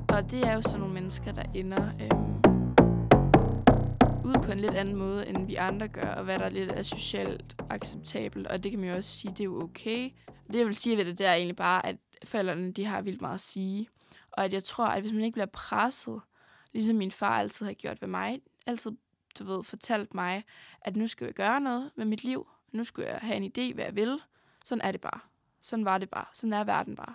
Og 0.09 0.31
det 0.31 0.47
er 0.47 0.53
jo 0.53 0.61
sådan 0.61 0.79
nogle 0.79 0.93
mennesker, 0.93 1.31
der 1.31 1.43
ender 1.53 1.89
øhm, 2.01 2.35
ud 4.25 4.43
på 4.43 4.51
en 4.51 4.59
lidt 4.59 4.73
anden 4.73 4.95
måde, 4.95 5.27
end 5.27 5.47
vi 5.47 5.55
andre 5.55 5.87
gør, 5.87 6.07
og 6.07 6.23
hvad 6.23 6.39
der 6.39 6.49
lidt 6.49 6.71
er 6.71 6.83
socialt 6.83 7.55
acceptabelt. 7.69 8.47
Og 8.47 8.63
det 8.63 8.71
kan 8.71 8.79
man 8.79 8.89
jo 8.89 8.95
også 8.95 9.11
sige, 9.11 9.31
det 9.31 9.39
er 9.39 9.43
jo 9.43 9.63
okay. 9.63 10.09
Det 10.47 10.59
jeg 10.59 10.67
vil 10.67 10.75
sige 10.75 10.97
ved 10.97 11.05
det, 11.05 11.17
det 11.17 11.25
er 11.25 11.33
egentlig 11.33 11.55
bare, 11.55 11.85
at 11.85 11.95
forældrene 12.23 12.71
de 12.71 12.85
har 12.85 13.01
vildt 13.01 13.21
meget 13.21 13.33
at 13.33 13.41
sige. 13.41 13.87
Og 14.31 14.45
at 14.45 14.53
jeg 14.53 14.63
tror, 14.63 14.85
at 14.85 15.01
hvis 15.01 15.13
man 15.13 15.21
ikke 15.21 15.35
bliver 15.35 15.45
presset, 15.53 16.21
ligesom 16.73 16.95
min 16.95 17.11
far 17.11 17.39
altid 17.39 17.65
har 17.65 17.73
gjort 17.73 18.01
ved 18.01 18.07
mig, 18.07 18.39
altid 18.65 18.91
du 19.39 19.43
ved, 19.43 19.63
fortalt 19.63 20.13
mig, 20.13 20.43
at 20.81 20.95
nu 20.95 21.07
skal 21.07 21.25
jeg 21.25 21.33
gøre 21.33 21.61
noget 21.61 21.91
med 21.95 22.05
mit 22.05 22.23
liv. 22.23 22.47
Nu 22.75 22.83
skulle 22.83 23.09
jeg 23.09 23.19
have 23.19 23.35
en 23.37 23.43
idé, 23.43 23.73
hvad 23.73 23.85
jeg 23.85 23.95
vil. 23.95 24.19
Sådan 24.65 24.81
er 24.81 24.91
det 24.91 25.01
bare. 25.01 25.19
Sådan 25.61 25.85
var 25.85 25.97
det 25.97 26.09
bare. 26.09 26.25
Sådan 26.33 26.53
er 26.53 26.63
verden 26.63 26.95
bare. 26.95 27.13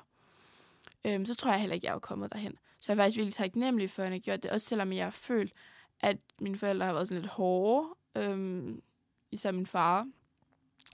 Øhm, 1.04 1.26
så 1.26 1.34
tror 1.34 1.50
jeg 1.50 1.60
heller 1.60 1.74
ikke, 1.74 1.86
jeg 1.86 1.94
er 1.94 1.98
kommet 1.98 2.32
derhen. 2.32 2.58
Så 2.80 2.92
jeg 2.92 2.98
er 2.98 3.02
faktisk 3.02 3.16
virkelig 3.16 3.34
taknemmelig 3.34 3.90
for, 3.90 4.02
at 4.02 4.06
jeg 4.06 4.14
har 4.14 4.18
gjort 4.18 4.42
det. 4.42 4.50
Også 4.50 4.66
selvom 4.66 4.92
jeg 4.92 5.06
har 5.06 5.10
følt, 5.10 5.52
at 6.00 6.16
mine 6.40 6.56
forældre 6.56 6.86
har 6.86 6.92
været 6.92 7.08
sådan 7.08 7.22
lidt 7.22 7.32
hårde. 7.32 7.88
Øhm, 8.16 8.82
især 9.30 9.52
min 9.52 9.66
far. 9.66 10.10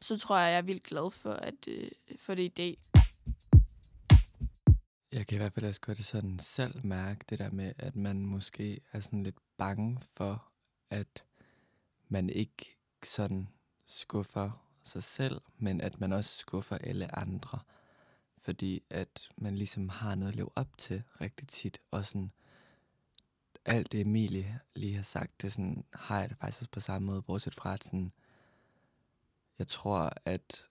Så 0.01 0.19
tror 0.19 0.39
jeg, 0.39 0.51
jeg 0.51 0.59
er 0.59 0.63
vildt 0.63 0.83
glad 0.83 1.11
for, 1.11 1.33
at 1.33 1.55
øh, 1.69 1.91
for 2.19 2.35
det 2.35 2.43
i 2.43 2.49
dag. 2.49 2.79
Jeg 5.13 5.27
kan 5.27 5.37
i 5.37 5.39
hvert 5.39 5.53
fald 5.53 5.67
også 5.67 5.81
godt 5.81 6.05
sådan 6.05 6.39
selv 6.39 6.87
mærke 6.87 7.25
det 7.29 7.39
der 7.39 7.51
med, 7.51 7.73
at 7.79 7.97
man 7.97 8.27
måske 8.27 8.81
er 8.93 9.01
sådan 9.01 9.23
lidt 9.23 9.39
bange 9.57 9.99
for, 10.15 10.49
at 10.91 11.25
man 12.09 12.31
ikke 12.31 12.77
sådan 13.05 13.49
skuffer 13.87 14.51
sig 14.85 15.03
selv, 15.03 15.41
men 15.59 15.81
at 15.81 16.01
man 16.01 16.13
også 16.13 16.37
skuffer 16.39 16.79
alle 16.79 17.19
andre. 17.19 17.59
Fordi 18.39 18.83
at 18.91 19.29
man 19.37 19.57
ligesom 19.57 19.89
har 19.89 20.15
noget 20.15 20.33
at 20.33 20.37
leve 20.37 20.51
op 20.57 20.79
til 20.79 21.03
rigtig 21.21 21.49
tit, 21.49 21.81
og 21.91 22.05
sådan 22.05 22.33
alt 23.65 23.93
det 23.93 24.01
Emilie 24.01 24.61
lige 24.75 24.97
har 24.97 25.03
sagt, 25.03 25.43
det 25.43 25.53
sådan, 25.53 25.85
har 25.93 26.21
jeg 26.21 26.29
det 26.29 26.39
faktisk 26.39 26.61
også 26.61 26.71
på 26.71 26.81
samme 26.81 27.07
måde, 27.07 27.23
bortset 27.23 27.55
fra 27.55 27.75
at 27.75 27.85
sådan, 27.85 28.13
jeg 29.59 29.67
tror, 29.67 30.13
at 30.25 30.65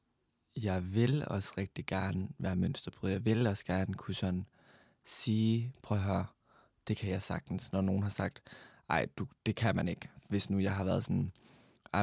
jeg 0.55 0.93
vil 0.93 1.27
også 1.27 1.53
rigtig 1.57 1.85
gerne 1.85 2.29
være 2.37 2.55
mønsterbryder. 2.55 3.15
Jeg 3.15 3.25
vil 3.25 3.47
også 3.47 3.65
gerne 3.65 3.93
kunne 3.93 4.15
sådan 4.15 4.45
sige, 5.05 5.73
prøv 5.81 5.97
at 5.97 6.03
høre, 6.03 6.25
det 6.87 6.97
kan 6.97 7.09
jeg 7.09 7.21
sagtens, 7.21 7.71
når 7.71 7.81
nogen 7.81 8.03
har 8.03 8.09
sagt, 8.09 8.41
ej, 8.89 9.05
du, 9.17 9.27
det 9.45 9.55
kan 9.55 9.75
man 9.75 9.87
ikke. 9.87 10.09
Hvis 10.29 10.49
nu 10.49 10.59
jeg 10.59 10.75
har 10.75 10.83
været 10.83 11.03
sådan, 11.03 11.31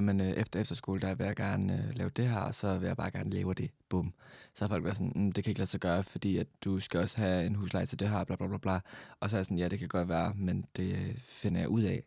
men 0.00 0.20
øh, 0.20 0.26
efter 0.26 0.60
efterskole, 0.60 1.00
der 1.00 1.14
vil 1.14 1.24
jeg 1.24 1.36
gerne 1.36 1.84
øh, 1.88 1.94
lave 1.96 2.10
det 2.10 2.28
her, 2.28 2.40
og 2.40 2.54
så 2.54 2.78
vil 2.78 2.86
jeg 2.86 2.96
bare 2.96 3.10
gerne 3.10 3.30
leve 3.30 3.54
det. 3.54 3.70
Bum. 3.88 4.14
Så 4.54 4.64
har 4.64 4.68
folk 4.68 4.84
været 4.84 4.96
sådan, 4.96 5.12
mm, 5.16 5.32
det 5.32 5.44
kan 5.44 5.50
ikke 5.50 5.60
lade 5.60 5.70
sig 5.70 5.80
gøre, 5.80 6.04
fordi 6.04 6.38
at 6.38 6.46
du 6.64 6.80
skal 6.80 7.00
også 7.00 7.16
have 7.18 7.46
en 7.46 7.54
husleje 7.54 7.86
til 7.86 7.98
det 8.00 8.08
her, 8.10 8.24
bla 8.24 8.36
bla 8.36 8.46
bla 8.46 8.58
bla. 8.58 8.80
Og 9.20 9.30
så 9.30 9.36
er 9.36 9.38
jeg 9.38 9.44
sådan, 9.44 9.58
ja, 9.58 9.68
det 9.68 9.78
kan 9.78 9.88
godt 9.88 10.08
være, 10.08 10.34
men 10.34 10.66
det 10.76 10.94
øh, 10.94 11.18
finder 11.18 11.60
jeg 11.60 11.68
ud 11.68 11.82
af. 11.82 12.02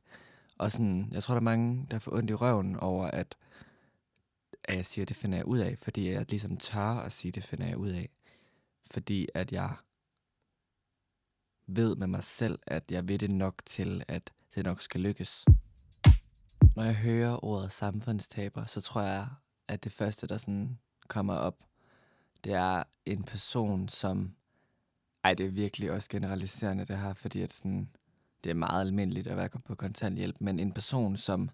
Og 0.57 0.71
sådan, 0.71 1.09
jeg 1.11 1.23
tror, 1.23 1.33
der 1.33 1.39
er 1.39 1.43
mange, 1.43 1.87
der 1.91 1.99
får 1.99 2.13
ondt 2.13 2.29
i 2.29 2.33
røven 2.33 2.75
over, 2.75 3.05
at, 3.05 3.35
at 4.63 4.75
jeg 4.75 4.85
siger, 4.85 5.05
det 5.05 5.15
finder 5.15 5.37
jeg 5.37 5.45
ud 5.45 5.59
af, 5.59 5.77
fordi 5.77 6.11
jeg 6.11 6.25
ligesom 6.29 6.57
tør 6.57 6.81
at 6.81 7.13
sige, 7.13 7.31
det 7.31 7.43
finder 7.43 7.67
jeg 7.67 7.77
ud 7.77 7.89
af. 7.89 8.09
Fordi 8.91 9.27
at 9.33 9.51
jeg 9.51 9.73
ved 11.67 11.95
med 11.95 12.07
mig 12.07 12.23
selv, 12.23 12.59
at 12.67 12.91
jeg 12.91 13.07
ved 13.07 13.19
det 13.19 13.31
nok 13.31 13.61
til, 13.65 14.03
at 14.07 14.31
det 14.55 14.65
nok 14.65 14.81
skal 14.81 15.01
lykkes. 15.01 15.45
Når 16.75 16.83
jeg 16.83 16.95
hører 16.95 17.45
ordet 17.45 17.71
samfundstaber, 17.71 18.65
så 18.65 18.81
tror 18.81 19.01
jeg, 19.01 19.27
at 19.67 19.83
det 19.83 19.91
første, 19.91 20.27
der 20.27 20.37
sådan 20.37 20.79
kommer 21.07 21.33
op, 21.33 21.63
det 22.43 22.53
er 22.53 22.83
en 23.05 23.23
person, 23.23 23.89
som... 23.89 24.35
Ej, 25.23 25.33
det 25.33 25.45
er 25.45 25.49
virkelig 25.49 25.91
også 25.91 26.09
generaliserende, 26.09 26.85
det 26.85 26.97
her, 26.97 27.13
fordi 27.13 27.41
at 27.41 27.53
sådan, 27.53 27.89
det 28.43 28.49
er 28.49 28.53
meget 28.53 28.81
almindeligt 28.81 29.27
at 29.27 29.37
være 29.37 29.49
på 29.49 29.75
kontanthjælp, 29.75 30.35
men 30.39 30.59
en 30.59 30.71
person, 30.71 31.17
som 31.17 31.49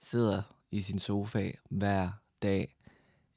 sidder 0.00 0.42
i 0.70 0.80
sin 0.80 0.98
sofa 0.98 1.50
hver 1.70 2.10
dag, 2.42 2.76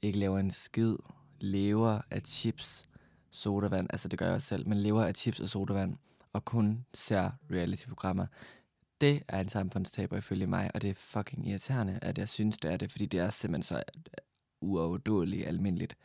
ikke 0.01 0.19
laver 0.19 0.39
en 0.39 0.51
skid, 0.51 0.95
lever 1.39 2.01
af 2.11 2.21
chips, 2.25 2.85
sodavand, 3.31 3.87
altså 3.89 4.07
det 4.07 4.19
gør 4.19 4.25
jeg 4.25 4.35
også 4.35 4.47
selv, 4.47 4.67
men 4.67 4.77
lever 4.77 5.03
af 5.03 5.15
chips 5.15 5.39
og 5.39 5.49
sodavand, 5.49 5.97
og 6.33 6.45
kun 6.45 6.85
ser 6.93 7.31
reality-programmer. 7.51 8.25
Det 9.01 9.23
er 9.27 9.39
en 9.39 9.49
samfundstaber 9.49 10.17
ifølge 10.17 10.47
mig, 10.47 10.71
og 10.73 10.81
det 10.81 10.89
er 10.89 10.93
fucking 10.93 11.47
irriterende, 11.47 11.99
at 12.01 12.17
jeg 12.17 12.29
synes, 12.29 12.57
det 12.57 12.71
er 12.71 12.77
det, 12.77 12.91
fordi 12.91 13.05
det 13.05 13.19
er 13.19 13.29
simpelthen 13.29 13.63
så 13.63 13.75
øh, 13.77 13.81
uafdåeligt 14.61 15.47
almindeligt. 15.47 15.97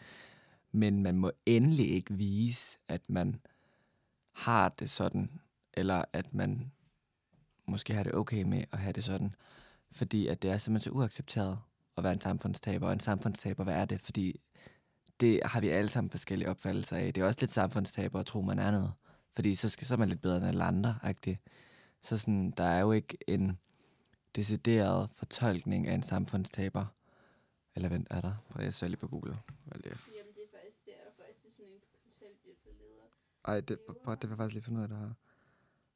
Men 0.72 1.02
man 1.02 1.18
må 1.18 1.30
endelig 1.46 1.90
ikke 1.90 2.14
vise, 2.14 2.78
at 2.88 3.00
man 3.08 3.40
har 4.32 4.68
det 4.68 4.90
sådan, 4.90 5.40
eller 5.74 6.04
at 6.12 6.34
man 6.34 6.72
måske 7.66 7.94
har 7.94 8.02
det 8.02 8.14
okay 8.14 8.42
med 8.42 8.64
at 8.72 8.78
have 8.78 8.92
det 8.92 9.04
sådan, 9.04 9.34
fordi 9.92 10.26
at 10.26 10.42
det 10.42 10.50
er 10.50 10.58
simpelthen 10.58 10.92
så 10.92 10.98
uaccepteret 10.98 11.58
at 11.96 12.04
være 12.04 12.12
en 12.12 12.20
samfundstaber. 12.20 12.86
Og 12.86 12.92
en 12.92 13.00
samfundstaber, 13.00 13.64
hvad 13.64 13.74
er 13.74 13.84
det? 13.84 14.00
Fordi 14.00 14.40
det 15.20 15.40
har 15.44 15.60
vi 15.60 15.68
alle 15.68 15.90
sammen 15.90 16.10
forskellige 16.10 16.48
opfattelser 16.48 16.96
af. 16.96 17.14
Det 17.14 17.22
er 17.22 17.26
også 17.26 17.40
lidt 17.40 17.50
samfundstaber 17.50 18.20
at 18.20 18.26
tro, 18.26 18.40
man 18.40 18.58
er 18.58 18.70
noget. 18.70 18.92
Fordi 19.34 19.54
så, 19.54 19.68
skal, 19.68 19.86
så 19.86 19.94
er 19.94 19.98
man 19.98 20.08
lidt 20.08 20.22
bedre 20.22 20.36
end 20.36 20.46
alle 20.46 20.64
andre. 20.64 20.98
Ikke? 21.08 21.38
Så 22.02 22.18
sådan, 22.18 22.50
der 22.50 22.64
er 22.64 22.80
jo 22.80 22.92
ikke 22.92 23.18
en 23.26 23.58
decideret 24.36 25.10
fortolkning 25.14 25.86
af 25.86 25.94
en 25.94 26.02
samfundstaber. 26.02 26.86
Eller 27.74 27.88
vent, 27.88 28.06
er 28.10 28.20
der? 28.20 28.34
Prøv 28.50 28.64
jeg 28.64 28.74
søger 28.74 28.88
lige 28.88 29.00
på 29.00 29.08
Google. 29.08 29.38
Hvad 29.64 29.78
det 29.78 29.92
er. 29.92 29.96
Jamen, 30.16 30.34
det 30.34 30.42
er 30.42 30.48
faktisk, 30.58 30.84
det 30.84 30.94
er 30.94 30.98
der 31.04 31.10
faktisk 31.16 31.42
det 31.42 31.48
er 31.48 31.52
sådan 31.52 31.72
en 31.72 31.80
kontanthjælp, 32.02 32.64
der 32.64 32.70
leder. 32.78 33.08
Ej, 33.44 33.60
det, 33.60 33.80
prøv, 34.04 34.14
det 34.14 34.22
vil 34.22 34.30
jeg 34.30 34.36
faktisk 34.36 34.54
lige 34.54 34.64
finde 34.64 34.78
ud 34.78 34.82
af, 34.82 34.88
det 34.88 34.98
her. 34.98 35.12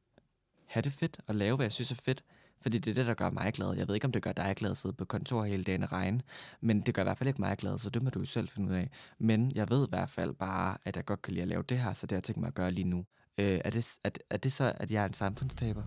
have 0.66 0.82
det 0.82 0.94
fedt 0.94 1.20
og 1.28 1.36
lave, 1.36 1.56
hvad 1.56 1.66
jeg 1.66 1.72
synes 1.72 1.92
er 1.92 1.96
fedt. 1.96 2.24
Fordi 2.62 2.78
det 2.78 2.92
er 2.92 2.96
det, 2.96 3.06
der 3.06 3.14
gør 3.14 3.30
mig 3.30 3.54
glad. 3.54 3.74
Jeg 3.74 3.88
ved 3.88 3.96
ikke, 3.96 4.06
om 4.06 4.12
det 4.12 4.22
gør 4.22 4.32
dig 4.32 4.54
glad 4.56 4.72
at 4.72 4.78
sidde 4.78 4.94
på 4.94 5.06
kontor 5.06 5.44
hele 5.44 5.64
dagen 5.64 5.84
og 5.84 5.92
regne. 5.92 6.22
Men 6.62 6.82
det 6.82 6.94
gør 6.94 7.02
i 7.02 7.04
hvert 7.04 7.18
fald 7.18 7.28
ikke 7.28 7.42
mig 7.42 7.58
glad, 7.58 7.80
så 7.80 7.90
det 7.90 8.04
må 8.04 8.10
du 8.10 8.20
jo 8.20 8.26
selv 8.26 8.50
finde 8.50 8.70
ud 8.70 8.76
af. 8.76 8.90
Men 9.20 9.52
jeg 9.56 9.70
ved 9.70 9.88
i 9.88 9.90
hvert 9.90 10.10
fald 10.10 10.34
bare, 10.34 10.78
at 10.86 10.96
jeg 10.96 11.06
godt 11.06 11.22
kan 11.22 11.34
lide 11.34 11.42
at 11.42 11.48
lave 11.48 11.64
det 11.64 11.80
her, 11.80 11.94
så 11.94 12.08
det 12.08 12.12
har 12.12 12.18
jeg 12.18 12.24
tænkt 12.24 12.40
mig 12.40 12.48
at 12.48 12.54
gøre 12.54 12.72
lige 12.72 12.88
nu. 12.88 13.06
Øh, 13.38 13.62
er, 13.66 13.70
det, 13.70 13.98
er, 14.04 14.10
er 14.30 14.38
det 14.38 14.52
så, 14.52 14.74
at 14.76 14.92
jeg 14.92 15.02
er 15.02 15.08
en 15.08 15.14
samfundstaber? 15.14 15.84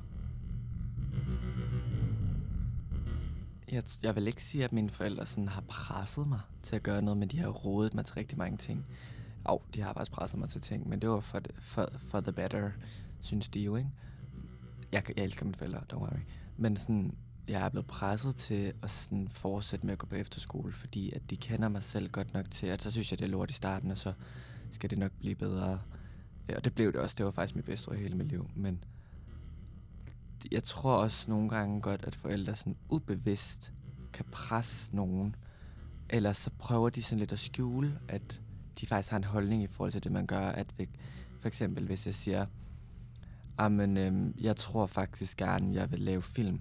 Jeg, 3.70 3.82
jeg 4.02 4.16
vil 4.16 4.26
ikke 4.26 4.42
sige, 4.42 4.64
at 4.64 4.72
mine 4.72 4.90
forældre 4.90 5.26
sådan 5.26 5.48
har 5.48 5.60
presset 5.68 6.26
mig 6.28 6.40
til 6.62 6.76
at 6.76 6.82
gøre 6.82 7.02
noget, 7.02 7.18
men 7.18 7.28
de 7.28 7.38
har 7.38 7.48
rodet 7.48 7.94
mig 7.94 8.04
til 8.04 8.14
rigtig 8.14 8.38
mange 8.38 8.56
ting. 8.56 8.86
Og 9.44 9.62
de 9.74 9.80
har 9.80 9.92
faktisk 9.92 10.12
presset 10.12 10.40
mig 10.40 10.48
til 10.48 10.60
ting, 10.60 10.88
men 10.88 11.00
det 11.00 11.10
var 11.10 11.20
for, 11.20 11.40
for, 11.60 11.88
for 11.98 12.20
the 12.20 12.32
better, 12.32 12.70
synes 13.20 13.48
de 13.48 13.60
jo, 13.60 13.76
ikke? 13.76 13.90
Jeg, 14.92 15.02
jeg 15.16 15.24
elsker 15.24 15.44
mine 15.44 15.54
forældre, 15.54 15.80
don't 15.92 15.96
worry. 15.96 16.20
Men 16.56 16.76
sådan, 16.76 17.14
jeg 17.48 17.64
er 17.64 17.68
blevet 17.68 17.86
presset 17.86 18.36
til 18.36 18.72
at 18.82 18.90
sådan 18.90 19.28
fortsætte 19.28 19.86
med 19.86 19.92
at 19.92 19.98
gå 19.98 20.06
på 20.06 20.14
efterskole, 20.14 20.72
fordi 20.72 21.12
at 21.12 21.30
de 21.30 21.36
kender 21.36 21.68
mig 21.68 21.82
selv 21.82 22.10
godt 22.10 22.34
nok 22.34 22.50
til, 22.50 22.66
at 22.66 22.82
så 22.82 22.90
synes 22.90 23.10
jeg, 23.10 23.18
det 23.18 23.24
er 23.24 23.28
lort 23.30 23.50
i 23.50 23.54
starten, 23.54 23.90
og 23.90 23.98
så 23.98 24.12
skal 24.70 24.90
det 24.90 24.98
nok 24.98 25.12
blive 25.12 25.34
bedre. 25.34 25.80
Og 26.56 26.64
det 26.64 26.74
blev 26.74 26.92
det 26.92 27.00
også. 27.00 27.14
Det 27.18 27.24
var 27.24 27.30
faktisk 27.30 27.56
mit 27.56 27.64
bedste 27.64 27.90
år 27.90 27.94
i 27.94 27.98
hele 27.98 28.16
mit 28.16 28.28
liv. 28.28 28.50
Men 28.54 28.84
jeg 30.50 30.64
tror 30.64 30.96
også 30.96 31.30
nogle 31.30 31.48
gange 31.48 31.80
godt, 31.80 32.04
at 32.04 32.14
forældre 32.14 32.56
sådan 32.56 32.76
ubevidst 32.88 33.72
kan 34.12 34.24
presse 34.32 34.96
nogen. 34.96 35.36
Eller 36.08 36.32
så 36.32 36.50
prøver 36.58 36.88
de 36.90 37.02
sådan 37.02 37.18
lidt 37.18 37.32
at 37.32 37.38
skjule, 37.38 37.98
at 38.08 38.40
de 38.80 38.86
faktisk 38.86 39.10
har 39.10 39.16
en 39.16 39.24
holdning 39.24 39.62
i 39.62 39.66
forhold 39.66 39.92
til 39.92 40.04
det, 40.04 40.12
man 40.12 40.26
gør. 40.26 40.48
At 40.48 40.74
for 41.38 41.48
eksempel, 41.48 41.86
hvis 41.86 42.06
jeg 42.06 42.14
siger, 42.14 42.46
Amen, 43.58 43.96
øhm, 43.96 44.34
jeg 44.40 44.56
tror 44.56 44.86
faktisk 44.86 45.36
gerne, 45.36 45.74
jeg 45.74 45.90
vil 45.90 46.00
lave 46.00 46.22
film. 46.22 46.60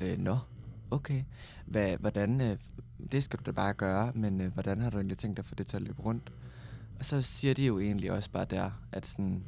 Øh, 0.00 0.18
nå, 0.18 0.38
okay. 0.90 1.24
Hvad, 1.66 1.96
hvordan, 1.96 2.40
øh, 2.40 2.58
det 3.12 3.22
skal 3.22 3.38
du 3.38 3.42
da 3.46 3.50
bare 3.50 3.74
gøre, 3.74 4.12
men 4.14 4.40
øh, 4.40 4.52
hvordan 4.52 4.80
har 4.80 4.90
du 4.90 4.96
egentlig 4.96 5.18
tænkt 5.18 5.36
dig 5.36 5.42
at 5.42 5.46
få 5.46 5.54
det 5.54 5.66
til 5.66 5.76
at 5.76 5.82
løbe 5.82 6.02
rundt? 6.02 6.32
Og 6.98 7.04
så 7.04 7.22
siger 7.22 7.54
de 7.54 7.66
jo 7.66 7.78
egentlig 7.78 8.12
også 8.12 8.30
bare 8.30 8.44
der, 8.44 8.70
at 8.92 9.06
sådan, 9.06 9.44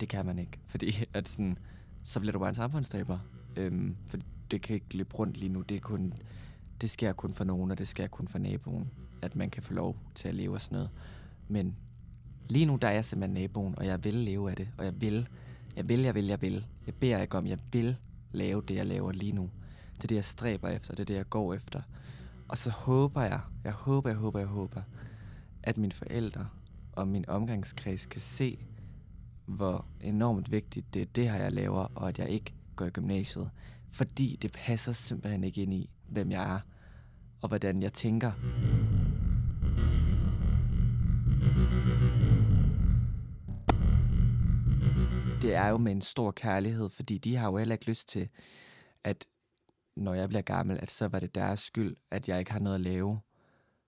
det 0.00 0.08
kan 0.08 0.26
man 0.26 0.38
ikke. 0.38 0.58
Fordi 0.66 1.04
at 1.14 1.28
sådan, 1.28 1.58
så 2.04 2.20
bliver 2.20 2.32
du 2.32 2.38
bare 2.38 2.48
en 2.48 2.54
samfundstaber. 2.54 3.18
Øhm, 3.56 3.96
for 4.06 4.18
det 4.50 4.62
kan 4.62 4.74
ikke 4.74 4.96
løbe 4.96 5.14
rundt 5.14 5.36
lige 5.36 5.52
nu. 5.52 5.60
Det, 5.60 5.76
er 5.76 5.80
kun, 5.80 6.14
det 6.80 6.90
sker 6.90 7.12
kun 7.12 7.32
for 7.32 7.44
nogen, 7.44 7.70
og 7.70 7.78
det 7.78 7.88
sker 7.88 8.06
kun 8.06 8.28
for 8.28 8.38
naboen. 8.38 8.90
At 9.22 9.36
man 9.36 9.50
kan 9.50 9.62
få 9.62 9.74
lov 9.74 9.96
til 10.14 10.28
at 10.28 10.34
leve 10.34 10.54
og 10.54 10.60
sådan 10.60 10.76
noget. 10.76 10.90
Men 11.48 11.76
lige 12.48 12.66
nu, 12.66 12.76
der 12.76 12.88
er 12.88 12.92
jeg 12.92 13.04
simpelthen 13.04 13.34
naboen, 13.34 13.74
og 13.78 13.86
jeg 13.86 14.04
vil 14.04 14.14
leve 14.14 14.50
af 14.50 14.56
det. 14.56 14.68
Og 14.78 14.84
jeg 14.84 15.00
vil 15.00 15.28
jeg 15.76 15.88
vil, 15.88 16.00
jeg 16.00 16.14
vil, 16.14 16.26
jeg 16.26 16.42
vil. 16.42 16.66
Jeg 16.86 16.94
beder 16.94 17.22
ikke 17.22 17.38
om, 17.38 17.46
jeg 17.46 17.58
vil 17.72 17.96
lave 18.32 18.62
det, 18.68 18.74
jeg 18.74 18.86
laver 18.86 19.12
lige 19.12 19.32
nu. 19.32 19.50
Det 19.96 20.04
er 20.04 20.08
det, 20.08 20.14
jeg 20.14 20.24
stræber 20.24 20.68
efter. 20.68 20.94
Det 20.94 21.00
er 21.00 21.04
det, 21.04 21.14
jeg 21.14 21.28
går 21.28 21.54
efter. 21.54 21.82
Og 22.48 22.58
så 22.58 22.70
håber 22.70 23.22
jeg, 23.22 23.40
jeg 23.64 23.72
håber, 23.72 24.10
jeg 24.10 24.18
håber, 24.18 24.38
jeg 24.38 24.48
håber, 24.48 24.82
at 25.62 25.78
mine 25.78 25.92
forældre 25.92 26.48
og 26.92 27.08
min 27.08 27.28
omgangskreds 27.28 28.06
kan 28.06 28.20
se, 28.20 28.58
hvor 29.50 29.86
enormt 30.00 30.52
vigtigt 30.52 30.94
det 30.94 31.02
er 31.02 31.06
det 31.06 31.30
her, 31.30 31.42
jeg 31.42 31.52
laver, 31.52 31.86
og 31.94 32.08
at 32.08 32.18
jeg 32.18 32.28
ikke 32.28 32.54
går 32.76 32.86
i 32.86 32.90
gymnasiet. 32.90 33.50
Fordi 33.90 34.38
det 34.42 34.52
passer 34.52 34.92
simpelthen 34.92 35.44
ikke 35.44 35.62
ind 35.62 35.74
i, 35.74 35.90
hvem 36.08 36.30
jeg 36.30 36.54
er, 36.54 36.60
og 37.40 37.48
hvordan 37.48 37.82
jeg 37.82 37.92
tænker. 37.92 38.32
det 45.42 45.54
er 45.54 45.66
jo 45.66 45.76
med 45.76 45.92
en 45.92 46.00
stor 46.00 46.30
kærlighed, 46.30 46.88
fordi 46.88 47.18
de 47.18 47.36
har 47.36 47.50
jo 47.50 47.56
heller 47.56 47.74
ikke 47.74 47.86
lyst 47.86 48.08
til, 48.08 48.28
at 49.04 49.26
når 49.96 50.14
jeg 50.14 50.28
bliver 50.28 50.42
gammel, 50.42 50.78
at 50.82 50.90
så 50.90 51.08
var 51.08 51.18
det 51.18 51.34
deres 51.34 51.60
skyld, 51.60 51.96
at 52.10 52.28
jeg 52.28 52.38
ikke 52.38 52.52
har 52.52 52.58
noget 52.58 52.74
at 52.74 52.80
lave. 52.80 53.20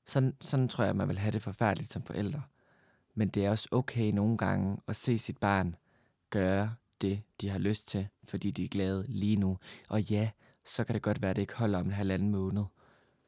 Sådan, 0.07 0.37
sådan 0.40 0.68
tror 0.68 0.85
jeg, 0.85 0.96
man 0.96 1.09
vil 1.09 1.18
have 1.18 1.33
det 1.33 1.42
forfærdeligt 1.42 1.92
som 1.92 2.03
forældre. 2.03 2.42
Men 3.14 3.29
det 3.29 3.44
er 3.44 3.51
også 3.51 3.68
okay 3.70 4.11
nogle 4.11 4.38
gange 4.38 4.79
at 4.88 4.96
se 4.96 5.18
sit 5.18 5.38
barn 5.38 5.77
gøre 6.31 6.75
det, 7.01 7.22
de 7.40 7.48
har 7.48 7.59
lyst 7.59 7.88
til, 7.88 8.09
fordi 8.25 8.51
de 8.51 8.64
er 8.64 8.68
glade 8.68 9.05
lige 9.09 9.37
nu. 9.37 9.59
Og 9.88 10.03
ja, 10.03 10.31
så 10.64 10.85
kan 10.85 10.94
det 10.94 11.03
godt 11.03 11.22
være, 11.22 11.31
at 11.31 11.37
det 11.37 11.42
ikke 11.42 11.57
holder 11.57 11.79
om 11.79 11.87
en 11.87 11.92
halvanden 11.92 12.31
måned. 12.31 12.64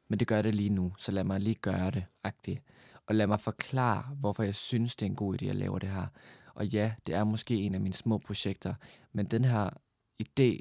Men 0.07 0.19
det 0.19 0.27
gør 0.27 0.41
det 0.41 0.55
lige 0.55 0.69
nu, 0.69 0.93
så 0.97 1.11
lad 1.11 1.23
mig 1.23 1.39
lige 1.39 1.55
gøre 1.55 1.91
det, 1.91 2.05
agtigt. 2.23 2.61
Og 3.05 3.15
lad 3.15 3.27
mig 3.27 3.39
forklare, 3.39 4.15
hvorfor 4.15 4.43
jeg 4.43 4.55
synes, 4.55 4.95
det 4.95 5.05
er 5.05 5.09
en 5.09 5.15
god 5.15 5.41
idé 5.41 5.45
at 5.45 5.55
lave 5.55 5.79
det 5.79 5.89
her. 5.89 6.07
Og 6.55 6.65
ja, 6.65 6.93
det 7.07 7.15
er 7.15 7.23
måske 7.23 7.55
en 7.55 7.75
af 7.75 7.81
mine 7.81 7.93
små 7.93 8.17
projekter, 8.17 8.73
men 9.11 9.25
den 9.25 9.45
her 9.45 9.69
idé, 10.23 10.59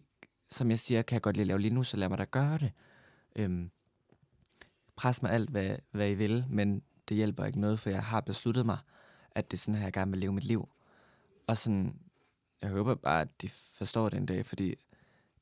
som 0.51 0.71
jeg 0.71 0.79
siger, 0.79 1.03
kan 1.03 1.15
jeg 1.15 1.23
godt 1.23 1.37
lige 1.37 1.47
lave 1.47 1.61
lige 1.61 1.75
nu, 1.75 1.85
så 1.85 1.97
lad 1.97 2.09
mig 2.09 2.19
da 2.19 2.25
gøre 2.25 2.59
det. 2.59 2.73
Øhm, 3.37 3.71
pres 4.97 5.23
mig 5.23 5.33
alt, 5.33 5.51
hvad, 5.51 5.77
hvad 5.91 6.11
I 6.11 6.15
vil, 6.15 6.45
men 6.49 6.83
det 7.09 7.17
hjælper 7.17 7.45
ikke 7.45 7.61
noget, 7.61 7.81
for 7.81 7.91
jeg 7.91 8.05
har 8.05 8.21
besluttet 8.21 8.67
mig, 8.67 8.79
at 9.35 9.51
det 9.51 9.57
er 9.57 9.61
sådan 9.61 9.75
her, 9.75 9.83
jeg 9.83 9.93
gerne 9.93 10.11
vil 10.11 10.21
leve 10.21 10.33
mit 10.33 10.45
liv. 10.45 10.69
Og 11.47 11.59
sådan, 11.59 11.99
jeg 12.63 12.71
håber 12.71 12.95
bare, 12.95 13.21
at 13.21 13.43
de 13.43 13.49
forstår 13.49 14.09
det 14.09 14.17
en 14.17 14.27
dag, 14.27 14.47
fordi 14.47 14.75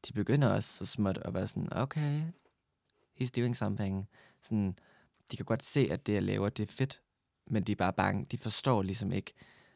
de 0.09 0.13
begynder 0.13 0.49
også 0.49 0.77
så 0.77 0.87
småt 0.87 1.19
at 1.19 1.35
være 1.35 1.49
sådan, 1.49 1.69
okay, 1.73 2.23
he's 3.21 3.31
doing 3.37 3.57
something. 3.57 4.09
Sådan, 4.43 4.79
de 5.31 5.37
kan 5.37 5.45
godt 5.45 5.63
se, 5.63 5.89
at 5.91 6.07
det, 6.07 6.13
jeg 6.13 6.23
laver, 6.23 6.49
det 6.49 6.69
er 6.69 6.73
fedt, 6.73 7.01
men 7.47 7.63
de 7.63 7.73
er 7.73 7.77
bare 7.77 7.93
bange. 7.93 8.27
De 8.31 8.39
forstår 8.39 8.83
ligesom 8.83 9.13
ikke, 9.13 9.33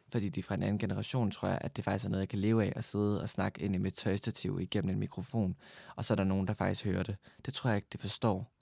fordi 0.09 0.29
de 0.29 0.41
er 0.41 0.45
fra 0.45 0.55
en 0.55 0.63
anden 0.63 0.79
generation, 0.79 1.31
tror 1.31 1.49
jeg, 1.49 1.59
at 1.61 1.77
det 1.77 1.85
faktisk 1.85 2.05
er 2.05 2.09
noget, 2.09 2.21
jeg 2.21 2.29
kan 2.29 2.39
leve 2.39 2.65
af 2.65 2.73
at 2.77 2.85
sidde 2.85 3.21
og 3.21 3.29
snakke 3.29 3.63
ind 3.63 3.75
i 3.75 3.79
mit 3.79 3.95
tøjstativ 3.95 4.61
igennem 4.61 4.91
en 4.91 4.99
mikrofon, 4.99 5.57
og 5.97 6.05
så 6.05 6.15
er 6.15 6.17
der 6.17 6.25
nogen, 6.25 6.47
der 6.47 6.55
faktisk 6.55 6.85
hører 6.85 7.03
det. 7.03 7.17
Det 7.45 7.55
tror 7.55 7.71
jeg 7.71 7.77
ikke, 7.77 7.89
de 7.93 7.99
forstår. 7.99 8.53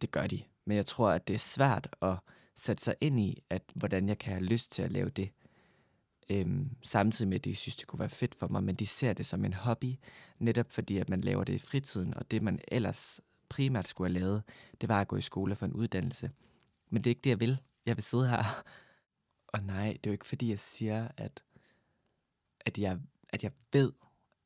Det 0.00 0.10
gør 0.10 0.26
de. 0.26 0.42
Men 0.64 0.76
jeg 0.76 0.86
tror, 0.86 1.10
at 1.10 1.28
det 1.28 1.34
er 1.34 1.38
svært 1.38 1.96
at 2.02 2.16
sat 2.56 2.80
sig 2.80 2.94
ind 3.00 3.20
i, 3.20 3.42
at 3.50 3.62
hvordan 3.74 4.08
jeg 4.08 4.18
kan 4.18 4.32
have 4.32 4.44
lyst 4.44 4.72
til 4.72 4.82
at 4.82 4.92
lave 4.92 5.10
det. 5.10 5.30
Øhm, 6.30 6.76
samtidig 6.82 7.28
med, 7.28 7.38
at 7.38 7.44
de 7.44 7.54
synes, 7.54 7.76
det 7.76 7.86
kunne 7.86 8.00
være 8.00 8.08
fedt 8.08 8.34
for 8.34 8.48
mig, 8.48 8.64
men 8.64 8.74
de 8.74 8.86
ser 8.86 9.12
det 9.12 9.26
som 9.26 9.44
en 9.44 9.54
hobby, 9.54 9.94
netop 10.38 10.70
fordi, 10.70 10.98
at 10.98 11.08
man 11.08 11.20
laver 11.20 11.44
det 11.44 11.54
i 11.54 11.58
fritiden, 11.58 12.14
og 12.14 12.30
det, 12.30 12.42
man 12.42 12.60
ellers 12.68 13.20
primært 13.48 13.88
skulle 13.88 14.12
have 14.12 14.20
lavet, 14.20 14.42
det 14.80 14.88
var 14.88 15.00
at 15.00 15.08
gå 15.08 15.16
i 15.16 15.20
skole 15.20 15.56
for 15.56 15.66
en 15.66 15.72
uddannelse. 15.72 16.30
Men 16.90 17.04
det 17.04 17.10
er 17.10 17.12
ikke 17.12 17.24
det, 17.24 17.30
jeg 17.30 17.40
vil. 17.40 17.58
Jeg 17.86 17.96
vil 17.96 18.04
sidde 18.04 18.28
her 18.28 18.44
og 19.52 19.62
nej, 19.62 19.86
det 19.86 20.06
er 20.06 20.10
jo 20.10 20.12
ikke 20.12 20.28
fordi, 20.28 20.50
jeg 20.50 20.58
siger, 20.58 21.08
at, 21.16 21.42
at, 22.60 22.78
jeg, 22.78 22.98
at 23.28 23.44
jeg 23.44 23.52
ved, 23.72 23.92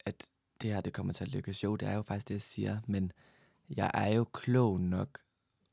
at 0.04 0.26
det 0.62 0.70
her 0.70 0.80
det 0.80 0.92
kommer 0.92 1.12
til 1.12 1.24
at 1.24 1.30
lykkes. 1.30 1.64
Jo, 1.64 1.76
det 1.76 1.88
er 1.88 1.94
jo 1.94 2.02
faktisk 2.02 2.28
det, 2.28 2.34
jeg 2.34 2.40
siger, 2.40 2.80
men 2.86 3.12
jeg 3.68 3.90
er 3.94 4.08
jo 4.08 4.24
klog 4.24 4.80
nok 4.80 5.18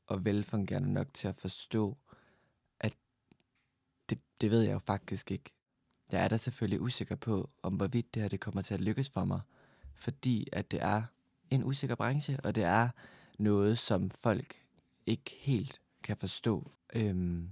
og 0.06 0.24
velfungerende 0.24 0.92
nok 0.92 1.14
til 1.14 1.28
at 1.28 1.36
forstå, 1.36 1.98
det, 4.10 4.18
det 4.40 4.50
ved 4.50 4.62
jeg 4.62 4.72
jo 4.72 4.78
faktisk 4.78 5.30
ikke. 5.30 5.50
Jeg 6.12 6.24
er 6.24 6.28
da 6.28 6.36
selvfølgelig 6.36 6.80
usikker 6.80 7.16
på, 7.16 7.50
om 7.62 7.74
hvorvidt 7.74 8.14
det 8.14 8.22
her 8.22 8.28
det 8.28 8.40
kommer 8.40 8.62
til 8.62 8.74
at 8.74 8.80
lykkes 8.80 9.10
for 9.10 9.24
mig, 9.24 9.40
fordi 9.94 10.48
at 10.52 10.70
det 10.70 10.82
er 10.82 11.02
en 11.50 11.64
usikker 11.64 11.96
branche, 11.96 12.38
og 12.44 12.54
det 12.54 12.64
er 12.64 12.88
noget, 13.38 13.78
som 13.78 14.10
folk 14.10 14.54
ikke 15.06 15.36
helt 15.38 15.80
kan 16.02 16.16
forstå. 16.16 16.70
Øhm, 16.94 17.50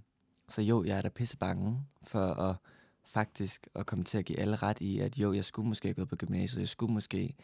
så 0.48 0.62
jo, 0.62 0.84
jeg 0.84 0.98
er 0.98 1.02
da 1.02 1.08
pisse 1.08 1.36
bange 1.36 1.86
for 2.02 2.34
at 2.34 2.56
faktisk 3.04 3.68
at 3.74 3.86
komme 3.86 4.04
til 4.04 4.18
at 4.18 4.24
give 4.24 4.38
alle 4.38 4.56
ret 4.56 4.80
i, 4.80 5.00
at 5.00 5.18
jo, 5.18 5.32
jeg 5.32 5.44
skulle 5.44 5.68
måske 5.68 5.88
have 5.88 5.94
gået 5.94 6.08
på 6.08 6.16
gymnasiet, 6.16 6.60
jeg 6.60 6.68
skulle 6.68 6.92
måske 6.92 7.34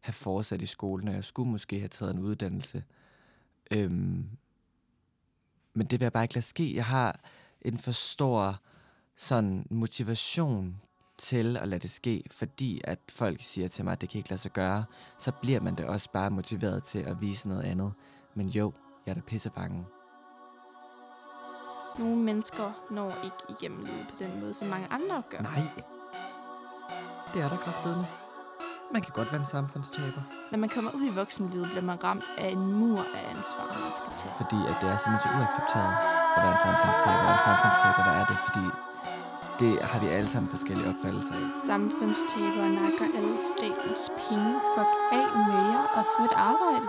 have 0.00 0.12
fortsat 0.12 0.62
i 0.62 0.66
skolen, 0.66 1.08
og 1.08 1.14
jeg 1.14 1.24
skulle 1.24 1.50
måske 1.50 1.78
have 1.78 1.88
taget 1.88 2.14
en 2.14 2.20
uddannelse. 2.20 2.84
Øhm, 3.70 4.28
men 5.74 5.86
det 5.86 6.00
vil 6.00 6.04
jeg 6.04 6.12
bare 6.12 6.24
ikke 6.24 6.34
lade 6.34 6.46
ske. 6.46 6.74
Jeg 6.76 6.86
har 6.86 7.20
en 7.62 7.78
for 7.78 7.92
stor 7.92 8.56
sådan 9.16 9.66
motivation 9.70 10.80
til 11.18 11.56
at 11.56 11.68
lade 11.68 11.80
det 11.80 11.90
ske, 11.90 12.24
fordi 12.30 12.80
at 12.84 12.98
folk 13.08 13.42
siger 13.42 13.68
til 13.68 13.84
mig, 13.84 13.92
at 13.92 14.00
det 14.00 14.08
kan 14.08 14.18
ikke 14.18 14.30
lade 14.30 14.40
sig 14.40 14.52
gøre, 14.52 14.84
så 15.18 15.32
bliver 15.42 15.60
man 15.60 15.74
da 15.74 15.86
også 15.86 16.10
bare 16.12 16.30
motiveret 16.30 16.84
til 16.84 16.98
at 16.98 17.20
vise 17.20 17.48
noget 17.48 17.62
andet. 17.62 17.92
Men 18.34 18.48
jo, 18.48 18.72
jeg 19.06 19.12
er 19.12 19.14
da 19.14 19.20
pisse 19.20 19.50
bange. 19.50 19.86
Nogle 21.98 22.16
mennesker 22.16 22.86
når 22.90 23.12
ikke 23.24 23.60
igennem 23.60 23.84
livet 23.84 24.06
på 24.08 24.14
den 24.18 24.40
måde, 24.40 24.54
som 24.54 24.68
mange 24.68 24.86
andre 24.90 25.22
gør. 25.30 25.40
Nej. 25.40 25.60
Det 27.34 27.42
er 27.42 27.48
der 27.48 27.56
kraftedeme. 27.56 28.06
Man 28.94 29.02
kan 29.02 29.12
godt 29.18 29.32
være 29.32 29.40
en 29.40 29.50
samfundstaber. 29.56 30.22
Når 30.52 30.58
man 30.64 30.70
kommer 30.74 30.90
ud 30.98 31.04
i 31.12 31.14
voksenlivet, 31.20 31.66
bliver 31.72 31.86
man 31.90 31.98
ramt 32.04 32.28
af 32.38 32.48
en 32.56 32.64
mur 32.80 33.00
af 33.16 33.22
ansvar, 33.34 33.66
man 33.84 33.92
skal 34.00 34.12
tage. 34.20 34.34
Fordi 34.40 34.58
at 34.70 34.74
det 34.80 34.86
er 34.92 34.98
simpelthen 35.02 35.24
så 35.24 35.38
uacceptabelt 35.38 35.98
at 36.36 36.40
være 36.44 36.54
en 36.56 36.62
samfundstaber. 36.66 37.24
Og 37.28 37.32
en 37.38 37.44
samfundstaber, 37.48 38.00
hvad 38.06 38.16
er 38.20 38.26
det? 38.30 38.38
Fordi 38.48 38.64
det 39.60 39.72
har 39.90 39.98
vi 40.02 40.06
alle 40.16 40.30
sammen 40.34 40.48
forskellige 40.56 40.88
opfattelser 40.92 41.34
af. 41.40 41.44
Samfundstabere 41.70 42.68
nakker 42.80 43.06
alle 43.18 43.34
statens 43.52 44.02
penge. 44.22 44.50
Fuck 44.74 44.92
af 45.20 45.26
med 45.48 45.60
jer 45.70 45.84
og 45.98 46.04
få 46.14 46.20
et 46.30 46.36
arbejde. 46.50 46.86